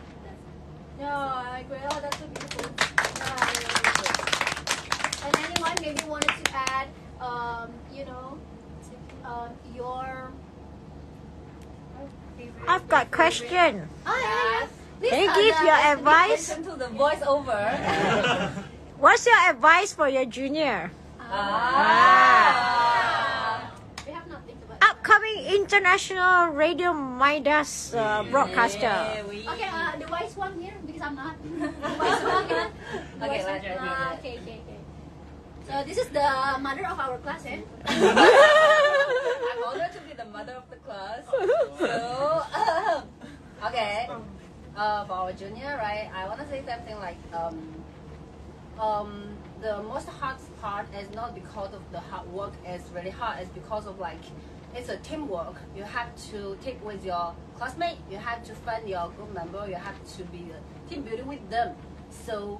[0.09, 1.01] And that's it.
[1.01, 1.77] No, I agree.
[1.91, 2.65] Oh, that's so beautiful.
[2.73, 5.25] Yeah, yeah, yeah.
[5.25, 6.87] And anyone maybe wanted to add,
[7.21, 8.37] um, you know,
[9.25, 10.31] um, your.
[12.67, 13.89] I've got question.
[14.05, 14.67] Oh, yeah,
[15.01, 15.09] yeah.
[15.09, 16.49] Can you uh, give the- your advice?
[16.49, 17.61] Listen to the voiceover.
[19.03, 20.91] What's your advice for your junior?
[21.19, 22.69] ah.
[24.83, 28.87] upcoming international Radio Midas uh, broadcaster.
[29.27, 31.35] Okay, uh, the wise one here because I'm not.
[31.43, 31.67] the
[31.99, 32.67] wise one here.
[33.19, 33.53] The Okay, wise one.
[33.59, 34.19] let's try Ah, it.
[34.19, 34.79] okay, okay, okay.
[35.67, 36.27] So this is the
[36.59, 37.59] mother of our class, eh?
[37.87, 41.23] I'm honored to be the mother of the class.
[41.79, 42.43] So,
[43.67, 44.09] okay.
[44.75, 46.09] Uh, for our junior, right?
[46.15, 47.83] I want to say something like um,
[48.79, 53.39] um, the most hard part is not because of the hard work is really hard.
[53.41, 54.23] It's because of like
[54.75, 55.55] it's a teamwork.
[55.75, 57.97] You have to take with your classmate.
[58.09, 59.67] You have to find your group member.
[59.67, 61.75] You have to be a team building with them.
[62.09, 62.59] So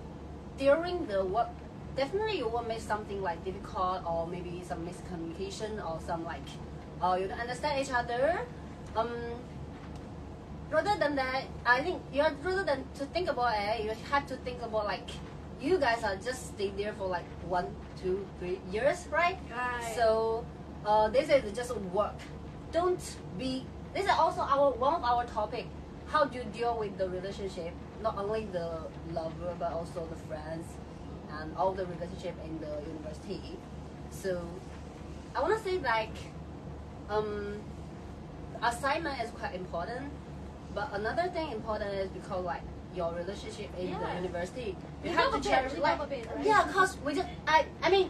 [0.58, 1.50] during the work,
[1.96, 6.48] definitely you will make something like difficult or maybe some miscommunication or some like,
[7.02, 8.42] uh, you don't understand each other.
[8.96, 9.10] Um,
[10.74, 14.26] rather than that, I think you are rather than to think about it, you have
[14.28, 15.08] to think about like,
[15.62, 17.68] you guys are just stay there for like one,
[18.02, 19.38] two, three years, right?
[19.52, 19.94] Right.
[19.96, 20.44] So,
[20.86, 22.20] uh, this is just work.
[22.72, 23.00] Don't
[23.38, 23.66] be.
[23.94, 25.68] This is also our one of our topic.
[26.08, 27.72] How do you deal with the relationship?
[28.02, 28.82] Not only the
[29.14, 30.66] lover, but also the friends
[31.40, 33.58] and all the relationship in the university.
[34.10, 34.42] So,
[35.36, 36.18] I want to say like,
[37.10, 37.62] um,
[38.62, 40.12] assignment is quite important.
[40.74, 42.62] But another thing important is because like
[42.96, 44.16] your relationship in the Yeah.
[44.22, 46.46] university, We you have to a bit, cherish like a bit, right?
[46.46, 48.10] yeah, cause we just I I mean.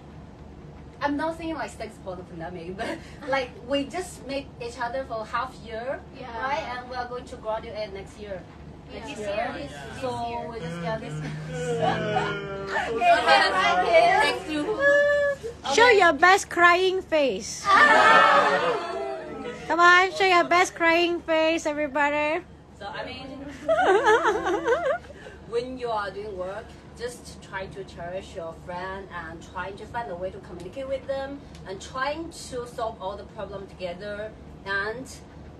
[1.02, 2.88] I'm not saying like sex for the pandemic, but
[3.28, 6.32] like we just meet each other for half year, Yeah.
[6.41, 6.63] right?
[6.78, 8.41] And we are going to graduate next year.
[8.93, 9.06] Yeah.
[9.06, 9.28] This year.
[9.36, 10.47] year, this- this so year.
[10.47, 11.13] we just yeah this.
[11.19, 12.95] Okay, mm-hmm.
[14.23, 15.73] right here.
[15.76, 17.63] Show your best crying face.
[19.67, 22.45] Come on, show your best crying face, everybody.
[22.84, 23.30] So I mean,
[25.50, 26.65] when you are doing work,
[27.00, 31.08] just try to cherish your friend and trying to find a way to communicate with
[31.08, 34.32] them and trying to solve all the problem together.
[34.65, 35.06] And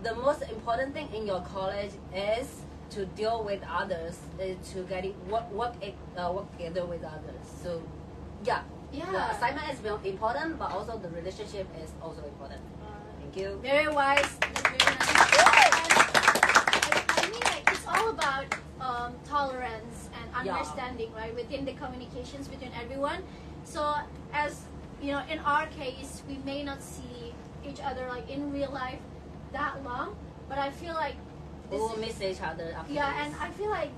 [0.04, 2.50] the most important thing in your college is
[2.90, 7.46] to deal with others, is to getting work work it- uh, work together with others.
[7.64, 7.82] So
[8.44, 9.10] yeah, Yeah.
[9.12, 12.60] the assignment is very important, but also the relationship is also important.
[13.22, 13.60] Thank you.
[13.62, 14.28] Very wise.
[14.42, 15.08] That's very nice.
[15.08, 15.18] And
[16.94, 18.46] I, I mean, like, it's all about
[18.82, 20.56] um, tolerance and Yeah.
[20.56, 23.24] understanding, right, within the communications between everyone.
[23.64, 23.96] So,
[24.34, 24.66] as
[25.02, 27.34] you know, in our case, we may not see
[27.66, 29.00] each other like in real life
[29.52, 30.16] that long,
[30.50, 31.16] but I feel like
[31.72, 33.90] We will miss each other after yeah, and I feel like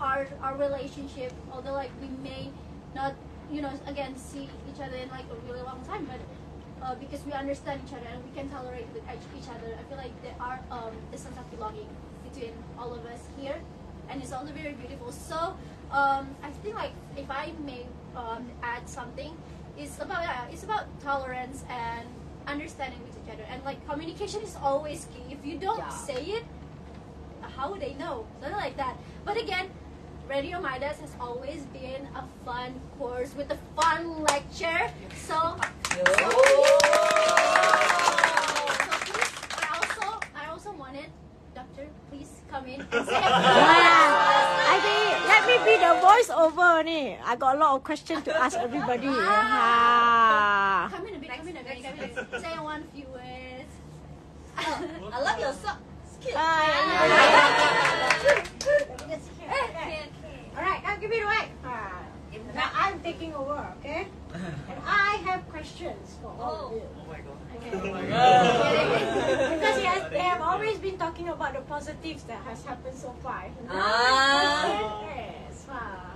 [0.00, 2.50] our our relationship, although like we may
[2.94, 3.14] not,
[3.50, 6.20] you know, again see each other in like a really long time, but
[6.84, 9.82] uh, because we understand each other and we can tolerate with each, each other, I
[9.88, 11.86] feel like there are um, the sense of belonging
[12.32, 13.56] between all of us here,
[14.08, 15.12] and it's also very beautiful.
[15.12, 15.54] So
[15.90, 19.36] um, I think like if I may um, add something,
[19.78, 22.06] it's about yeah, it's about tolerance and
[22.46, 25.32] understanding with each other, and like communication is always key.
[25.34, 25.88] If you don't Yeah.
[25.90, 26.44] say it,
[27.56, 28.26] how would they know?
[28.40, 28.96] Something like that.
[29.24, 29.68] But again,
[30.28, 34.90] Radio Midas has always been a fun course with a fun lecture.
[35.16, 35.56] So,
[35.90, 36.81] so, so
[41.82, 47.16] Doctor, please come in and say I mean, let me be the voiceover ni.
[47.24, 49.08] I got a lot of questions to ask everybody.
[49.08, 50.88] Ah.
[50.92, 52.40] Come in a bit, come in a bit, come in a bit.
[52.40, 53.72] Say one few words.
[54.56, 55.78] I love your sock.
[56.24, 56.42] It's Ah,
[58.62, 60.00] Okay.
[60.56, 61.48] Alright, now give me the mic.
[61.61, 61.61] Ah.
[62.54, 64.08] Now I'm taking over, okay?
[64.34, 66.82] And I have questions for all of you.
[67.00, 67.38] Oh my god.
[67.72, 69.54] Oh my god!
[69.56, 73.46] because yes, they have always been talking about the positives that has happened so far.
[73.70, 74.68] Ah.
[74.68, 76.12] the question is, ah,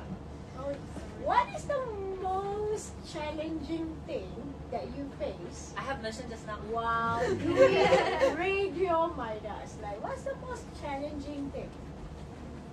[1.24, 1.80] what is the
[2.22, 4.28] most challenging thing
[4.70, 6.58] that you face I have mentioned just now.
[6.70, 9.76] while doing Radio Midas?
[9.80, 11.70] Like, what's the most challenging thing?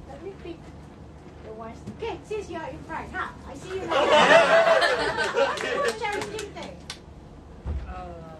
[0.09, 0.57] Let me pick
[1.45, 1.77] the ones.
[1.97, 3.29] Okay, since you are in front, huh?
[3.47, 4.05] I see you now.
[5.47, 6.77] what's the most challenging thing?
[7.87, 8.37] Uh,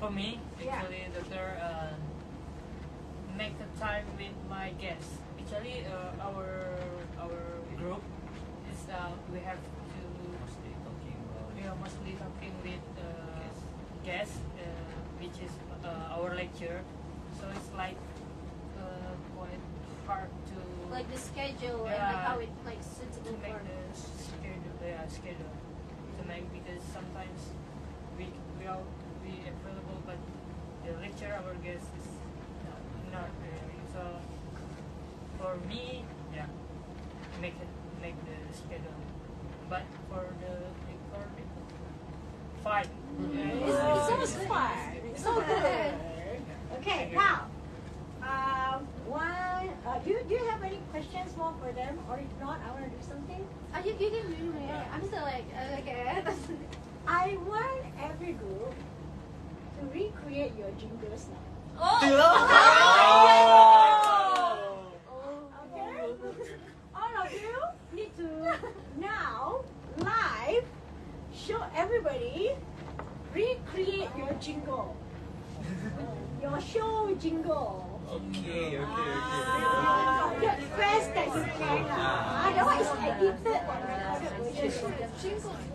[0.00, 0.76] for me, Yeah.
[0.76, 1.94] actually, doctor, uh,
[3.36, 5.18] make the time with my guests.
[5.38, 6.46] Actually, uh, our
[7.22, 7.38] our
[7.76, 8.02] group
[8.72, 9.68] is uh, we have to
[10.40, 13.04] Mostly talking about we are mostly talking with uh,
[14.04, 14.64] guests, uh,
[15.20, 15.52] which is
[15.84, 16.80] uh, our lecture.
[17.38, 17.96] So it's like
[18.78, 19.60] uh, quite
[20.06, 20.56] hard to
[20.90, 23.62] Like the schedule and like how it like suitable to make for.
[23.64, 25.54] the schedule, yeah, schedule
[26.18, 27.40] to make because sometimes
[28.18, 28.26] we
[28.58, 28.82] we are
[29.24, 30.18] be available, but
[30.84, 32.08] the lecture our guest is
[32.64, 32.80] not,
[33.12, 33.80] not really.
[33.92, 34.02] So
[35.38, 36.04] for me,
[36.34, 36.46] yeah,
[37.40, 39.00] make it make the schedule,
[39.68, 40.54] but for the
[40.86, 41.48] recording,
[42.62, 42.88] fine.
[43.20, 44.94] It's, it sounds fun.
[44.94, 45.94] It So good.
[46.78, 47.46] Okay, now,
[48.22, 49.68] um, one.
[49.86, 52.84] Uh, do, do you have any questions more for them, or if not, I want
[52.84, 53.44] to do something.
[53.74, 54.86] Uh, you, you can do it.
[54.92, 56.22] I'm still like, uh, okay.
[57.06, 58.74] I want every group
[59.80, 61.38] to recreate your jingles now.
[61.80, 62.14] Okay?
[66.94, 67.56] All of you
[67.96, 68.28] need to
[69.00, 69.64] now
[69.98, 70.64] live
[71.32, 72.52] show everybody
[73.34, 74.96] recreate your jingle.
[76.42, 78.00] Your show jingle.
[78.08, 78.86] Okay, okay, okay.
[78.88, 80.46] Ah, the
[80.80, 81.84] best that you can.
[81.92, 83.68] Ah, that one is edited and
[84.64, 85.68] recorded version.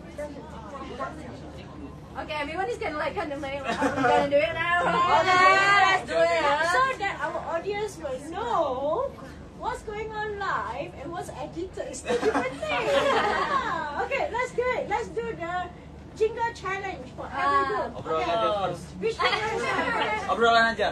[2.18, 4.82] okay, everyone is gonna like kind of like, oh, we're gonna do it now.
[4.82, 6.42] let's do it.
[6.74, 9.12] So that our audience will know
[9.58, 12.90] what's going on live and what's edited is two different things.
[12.98, 14.88] Ah, okay, let's do it.
[14.88, 15.70] Let's do the
[16.18, 17.90] jingle challenge for every group.
[17.98, 18.38] Obrolan Okay.
[18.38, 18.84] aja first.
[19.02, 20.30] Which one is it?
[20.30, 20.90] Obrolan aja.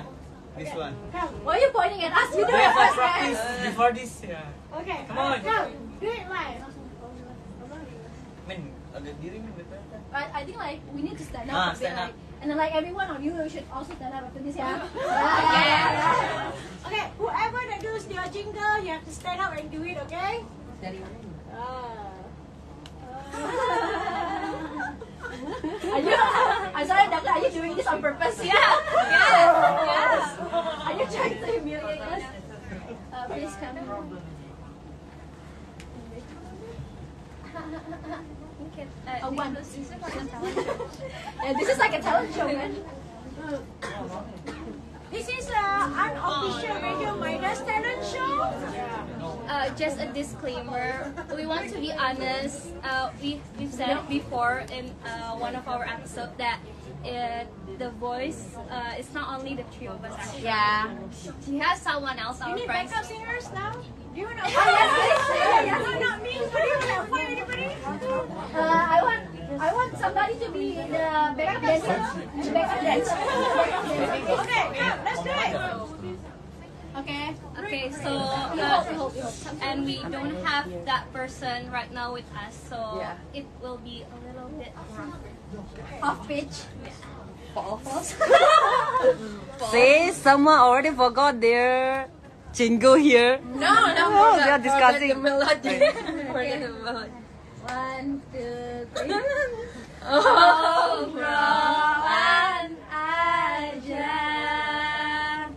[0.58, 0.92] This one.
[1.14, 1.32] Come.
[1.46, 2.28] Why are you pointing at us?
[2.36, 3.64] You do We it have first, to practice guys.
[3.72, 4.52] before this, yeah.
[4.76, 5.00] Okay.
[5.08, 5.40] Come on.
[5.40, 5.68] Come.
[5.96, 6.60] Do it live.
[8.44, 8.60] Min,
[8.92, 9.80] agak diri min betul.
[10.12, 12.12] But I think like we need to stand up Ah, stand up.
[12.12, 14.82] like, and then like everyone of you should also stand up after this, yeah.
[16.90, 20.42] Okay, whoever that does your jingle, you have to stand up and do it, okay?
[21.54, 22.12] Ah.
[25.32, 26.14] Are you?
[26.74, 27.30] I'm sorry, Daka.
[27.30, 28.44] Are you doing this on purpose?
[28.44, 28.52] Yeah.
[28.52, 29.88] Yes.
[29.88, 30.38] Yes.
[30.52, 32.22] Are you trying to humiliate us?
[33.12, 33.76] Uh, please come.
[33.78, 33.82] Uh,
[39.24, 39.54] Oh, one.
[39.54, 42.76] this is like a this is like a talent show, man.
[45.12, 48.48] This is an unofficial Radio Midas talent show.
[49.46, 51.12] uh, just a disclaimer.
[51.36, 52.72] We want to be honest.
[52.82, 56.58] Uh, we we've said it before in uh, one of our episodes that
[57.04, 57.44] uh,
[57.78, 60.16] the voice uh, is not only the three of us.
[60.16, 60.44] Actually.
[60.48, 60.96] Yeah.
[61.44, 62.40] She has someone else.
[62.40, 62.90] You Our need friends.
[62.90, 63.76] backup singers now?
[64.14, 64.44] Do you want to?
[64.44, 65.38] Oh, yes, please.
[65.38, 65.78] Yeah, yeah.
[65.78, 66.32] No, not me.
[66.32, 67.66] Do you want to appoint anybody?
[67.82, 67.86] Uh,
[68.60, 68.62] I
[69.02, 69.22] want
[69.60, 72.00] I want somebody to be the backup dancer.
[72.44, 73.16] The backup dancer.
[74.42, 75.54] Okay, come, let's do it.
[76.98, 77.34] Okay.
[77.58, 78.64] Okay, so uh, hold, you
[78.98, 79.34] hold, you hold.
[79.62, 83.16] and we don't have that person right now with us, so Yeah.
[83.32, 85.16] it will be a little bit rough.
[86.02, 86.66] Off pitch.
[89.70, 92.08] See, someone already forgot their
[92.52, 93.40] jingle here.
[93.56, 95.22] No, no, Oh, they are discussing.
[95.22, 95.78] melody.
[96.32, 97.12] Forget the melody.
[97.66, 99.12] One, two, three.
[100.02, 104.10] Oh, Obrolan aja.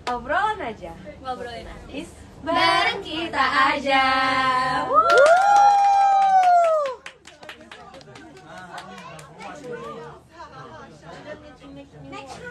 [0.05, 0.93] Obrolan aja.
[1.25, 2.05] Ngobrolin aja.
[2.45, 3.41] Bareng kita
[3.73, 4.05] aja.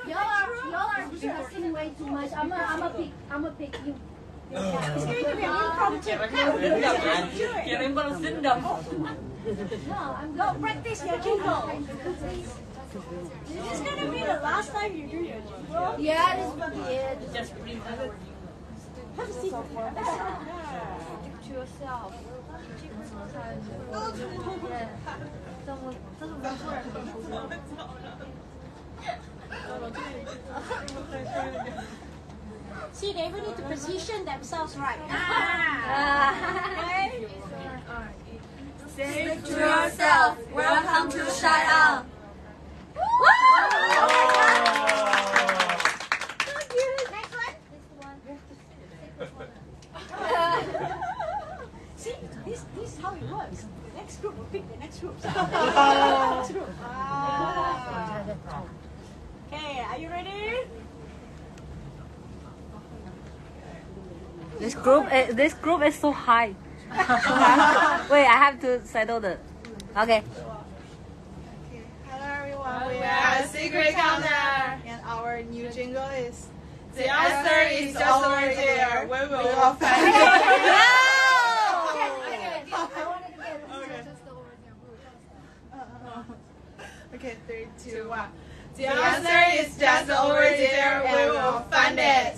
[0.06, 2.30] Y'all are y'all are discussing way too much.
[2.36, 3.94] I'm a I'm a pick I'm a pick you.
[4.50, 6.10] It's going to be an impromptu.
[6.10, 7.64] Come, do it.
[7.64, 8.58] Kirim balas dendam.
[9.88, 11.70] No, I'm Go practice your jingle.
[13.48, 15.96] This is going to be the last time you do your jingle.
[15.98, 17.18] Yeah, this will be it.
[17.34, 17.64] Just our
[19.16, 19.54] Have a seat.
[21.44, 22.12] To yourself.
[32.92, 34.98] See, they even need to position themselves right.
[37.04, 37.26] Okay?
[38.94, 42.06] Say to yourself, welcome to Shout Out.
[47.10, 47.54] Next one.
[51.96, 52.14] See,
[52.46, 53.64] this, this is how it works.
[53.64, 55.16] The next group will pick the next group.
[55.24, 56.68] next group.
[56.82, 58.24] Ah.
[59.52, 60.68] Okay, are you ready?
[64.58, 66.54] This group, uh, this group is so high.
[68.10, 69.38] Wait, I have to settle the.
[69.96, 70.22] Okay.
[72.04, 76.48] Hello everyone, we are a Secret Counter, and our new jingle is
[76.94, 79.02] The answer is just over there.
[79.04, 80.84] We will all find it.
[87.14, 88.28] Okay, three, two, one.
[88.76, 91.00] The answer is just over there.
[91.06, 92.36] We will find it.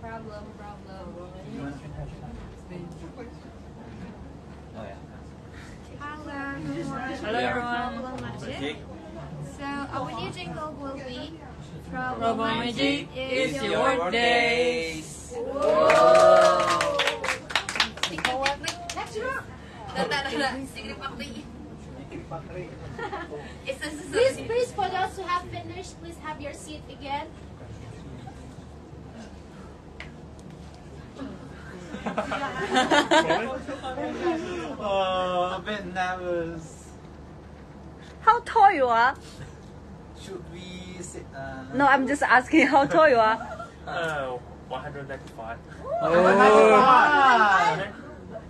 [0.00, 1.06] Problem, problem.
[4.76, 4.94] Oh ya.
[7.18, 7.94] Hello everyone.
[8.22, 8.76] Magic.
[9.58, 11.34] So our new jingle will be
[11.90, 15.02] Problem, Problem Magic Magic is is your your birthday.
[15.02, 15.34] days.
[18.94, 19.42] Next group.
[19.94, 20.48] Tanda, tanda.
[20.70, 21.28] Sigri Pakri.
[21.28, 21.47] It's a
[22.28, 22.68] Please,
[24.46, 27.26] please, for those who have finished, please have your seat again.
[34.80, 36.88] oh, a bit nervous.
[38.20, 39.14] How tall you are?
[40.20, 41.24] Should we sit?
[41.34, 43.66] Uh, No, I'm just asking how tall you are.
[43.86, 44.36] Uh,
[44.68, 45.58] 195.
[46.02, 47.84] Oh,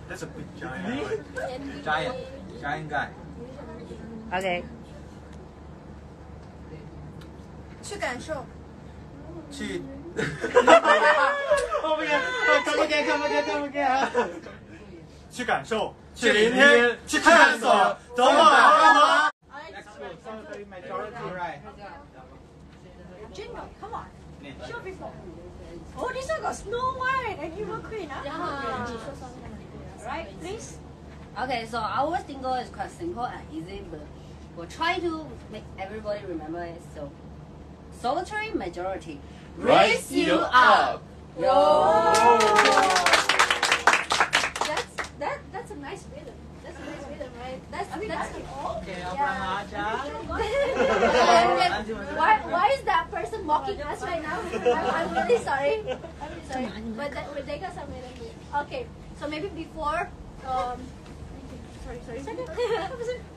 [0.08, 1.84] That's a big giant.
[1.84, 2.16] Giant.
[2.60, 3.10] Giant guy.
[4.30, 4.62] Okay.
[7.82, 8.44] 去感受。
[9.50, 9.82] 去。
[10.14, 12.22] Come again,
[12.64, 14.30] come again, come again, come again.
[15.30, 19.30] 去感受，去聆听，去探索，走马观花。
[20.68, 21.60] Majority right.
[23.32, 24.06] Jingle, come on.
[24.66, 25.12] Show before.
[25.96, 28.22] Oh, this one got Snow White and Evil Queen, huh?
[28.24, 28.86] Yeah.
[30.04, 30.78] Right, please.
[31.38, 34.00] Okay, so our single is quite simple and easy, but
[34.58, 36.82] we'll try to make everybody remember it.
[36.94, 37.10] So,
[38.00, 39.20] solitary majority.
[39.56, 41.02] Raise you up.
[41.38, 41.44] Yo.
[44.66, 44.86] That's
[45.20, 45.38] that.
[45.52, 46.34] That's a nice rhythm.
[46.64, 47.60] That's a nice rhythm, right?
[47.70, 48.32] That's I mean, that's.
[48.32, 48.80] that's all.
[48.82, 49.12] Okay, Yeah.
[49.12, 50.28] Abraham And
[52.18, 54.40] why, why is that person mocking us right now?
[54.40, 55.80] I'm, I'm really sorry.
[56.20, 56.68] I'm really sorry.
[56.96, 58.34] But that, but they got some rhythm.
[58.66, 58.86] Okay,
[59.20, 60.10] so maybe before.
[60.44, 60.80] Um,
[61.84, 62.38] sorry, sorry.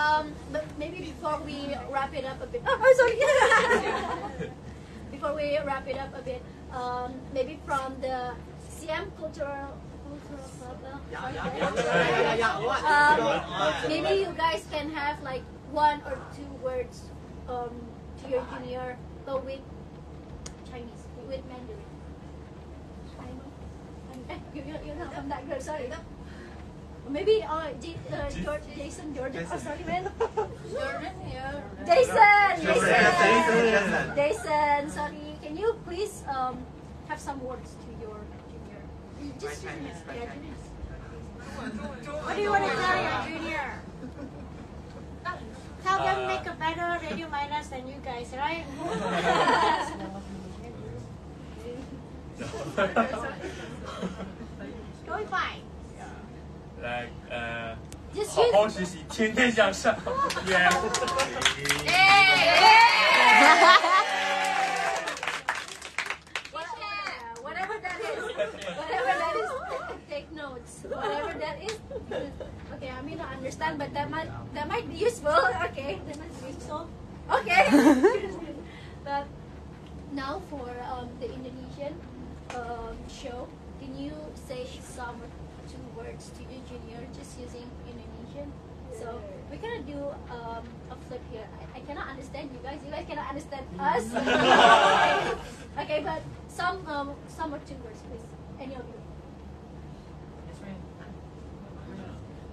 [0.00, 2.62] um, but maybe before we wrap it up a bit.
[2.66, 4.50] Oh, I'm sorry.
[5.10, 6.42] before we wrap it up a bit,
[6.72, 8.32] um, maybe from the
[8.68, 9.76] CM Cultural.
[10.10, 11.02] Cultural Club.
[11.12, 12.56] yeah, yeah, yeah.
[12.82, 17.10] Um, maybe you guys can have like one or two words
[17.48, 17.70] um,
[18.22, 19.60] to your junior, but with
[20.70, 21.86] Chinese, with Mandarin.
[23.16, 24.42] Chinese.
[24.54, 25.90] You, you, you're not from that group, sorry.
[27.10, 29.44] Maybe uh, J, uh, George, Jason Jordan.
[29.50, 30.06] Oh, sorry, man.
[30.70, 31.58] Jordan, yeah.
[31.82, 34.14] Jason, Jason, Jason, Jason.
[34.14, 34.86] Jason.
[34.90, 36.62] Sorry, can you please um,
[37.08, 38.14] have some words to your
[38.46, 38.78] junior?
[39.42, 39.90] Just My junior.
[40.06, 40.54] Yeah, junior.
[42.22, 43.74] What do you want to tell your junior?
[45.82, 48.66] Tell them Uh, make a better Radio Midas than you guys, right?
[55.06, 55.62] Going fine
[56.81, 57.75] like 呃，
[58.13, 59.95] Just 好 use 好学习，天天向上。
[60.47, 60.69] Yeah.
[66.55, 68.23] Yeah, whatever that is,
[68.77, 69.49] whatever that is,
[70.09, 70.83] take notes.
[70.89, 71.77] Whatever that is,
[72.75, 72.89] okay.
[72.89, 75.31] I may not understand, but that might that might be useful.
[75.71, 76.87] Okay, that might be useful.
[77.29, 77.63] Okay.
[79.03, 79.25] but
[80.13, 81.93] now for um, the Indonesian
[82.55, 83.47] um, show,
[83.79, 84.13] can you
[84.47, 85.48] say some two
[86.00, 88.48] words to your junior just using Indonesian?
[88.96, 90.00] So we're gonna do
[90.32, 91.46] um, a flip here.
[91.60, 92.80] I, I cannot understand you guys.
[92.84, 94.04] You guys cannot understand us.
[94.14, 95.32] okay.
[95.84, 98.26] okay, but some um, some or two words, please.
[98.58, 99.00] Any of you.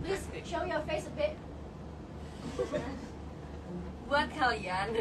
[0.03, 1.35] Please show your face a bit.
[4.07, 4.95] buat kalian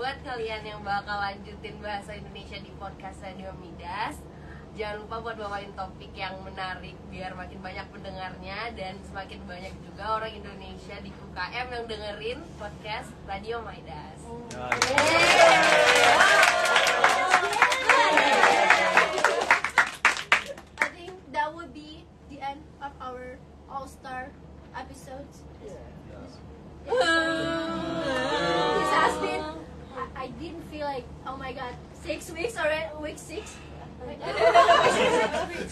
[0.00, 4.16] buat kalian yang bakal lanjutin bahasa Indonesia di podcast Radio Midas
[4.76, 10.20] jangan lupa buat bawain topik yang menarik biar makin banyak pendengarnya dan semakin banyak juga
[10.20, 14.20] orang Indonesia di UKM yang dengerin podcast Radio Midas
[20.76, 23.40] I think that would be the end of our
[23.72, 24.28] All Star
[24.76, 25.40] episodes.
[25.64, 25.72] This
[28.92, 29.42] has been.
[29.96, 31.72] I, I didn't feel like oh my god
[32.04, 33.56] six weeks already week six.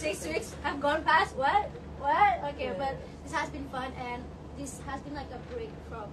[0.05, 1.35] Six weeks have gone past.
[1.35, 1.71] What?
[1.99, 2.45] What?
[2.53, 2.95] Okay, but
[3.25, 4.23] this has been fun and
[4.59, 6.05] this has been like a break from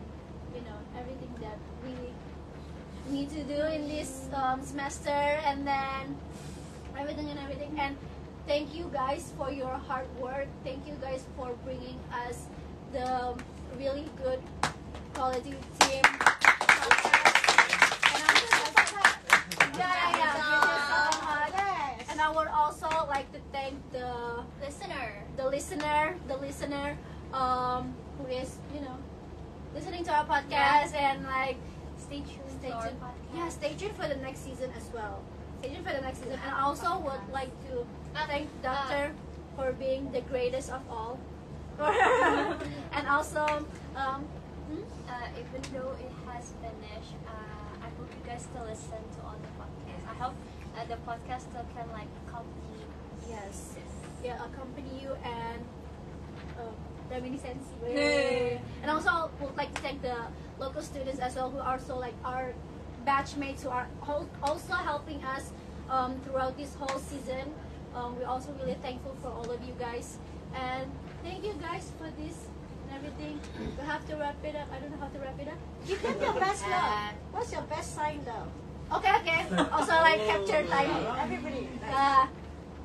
[0.55, 1.91] you know everything that we
[3.11, 5.09] need to do in this um, semester
[5.43, 6.15] and then
[6.97, 7.97] everything and everything and
[8.47, 12.45] thank you guys for your hard work thank you guys for bringing us
[12.93, 13.35] the
[13.77, 14.39] really good
[15.13, 16.21] quality team And
[18.23, 18.87] I'm just like,
[19.77, 21.51] yeah, yeah, thank you so much.
[22.11, 24.07] and I would also like to thank the
[24.63, 25.07] listener.
[25.35, 26.97] the listener the listener
[27.35, 28.95] um, who is you know
[29.75, 31.57] listening to our podcast and like
[31.99, 32.99] stay tuned stay tuned.
[33.35, 35.19] yeah stay tuned for the next season as well.
[35.59, 36.39] Stay tuned for the next season.
[36.43, 37.85] And I also would like to
[38.31, 39.11] thank doctor
[39.55, 41.19] for being the greatest of all.
[42.95, 43.43] And also
[43.95, 44.19] um,
[44.71, 44.83] hmm?
[45.11, 49.35] Uh, even though it has finished, uh, I hope you guys still listen to all
[49.45, 50.05] the podcasts.
[50.07, 50.35] I hope
[50.77, 52.70] uh, the podcast still can like accompany.
[53.31, 53.75] Yes.
[53.77, 53.91] yes.
[54.23, 55.61] Yeah, accompany you and
[56.59, 56.71] uh,
[57.09, 57.63] reminiscence.
[58.83, 60.17] And also, would like to thank the
[60.59, 62.53] local students as well who are so like our
[63.07, 63.87] batchmates who are
[64.43, 65.51] also helping us
[65.89, 67.53] um, throughout this whole season.
[67.95, 70.17] Um, we're also really thankful for all of you guys.
[70.55, 70.89] And
[71.23, 72.35] thank you guys for this
[72.83, 73.39] and everything.
[73.59, 74.67] We have to wrap it up.
[74.71, 75.59] I don't know how to wrap it up.
[75.87, 77.13] Give them your best love.
[77.31, 78.47] What's your best sign though?
[78.95, 79.45] Okay, okay.
[79.71, 80.91] Also like capture time.
[81.19, 81.69] Everybody.
[81.91, 82.27] Uh,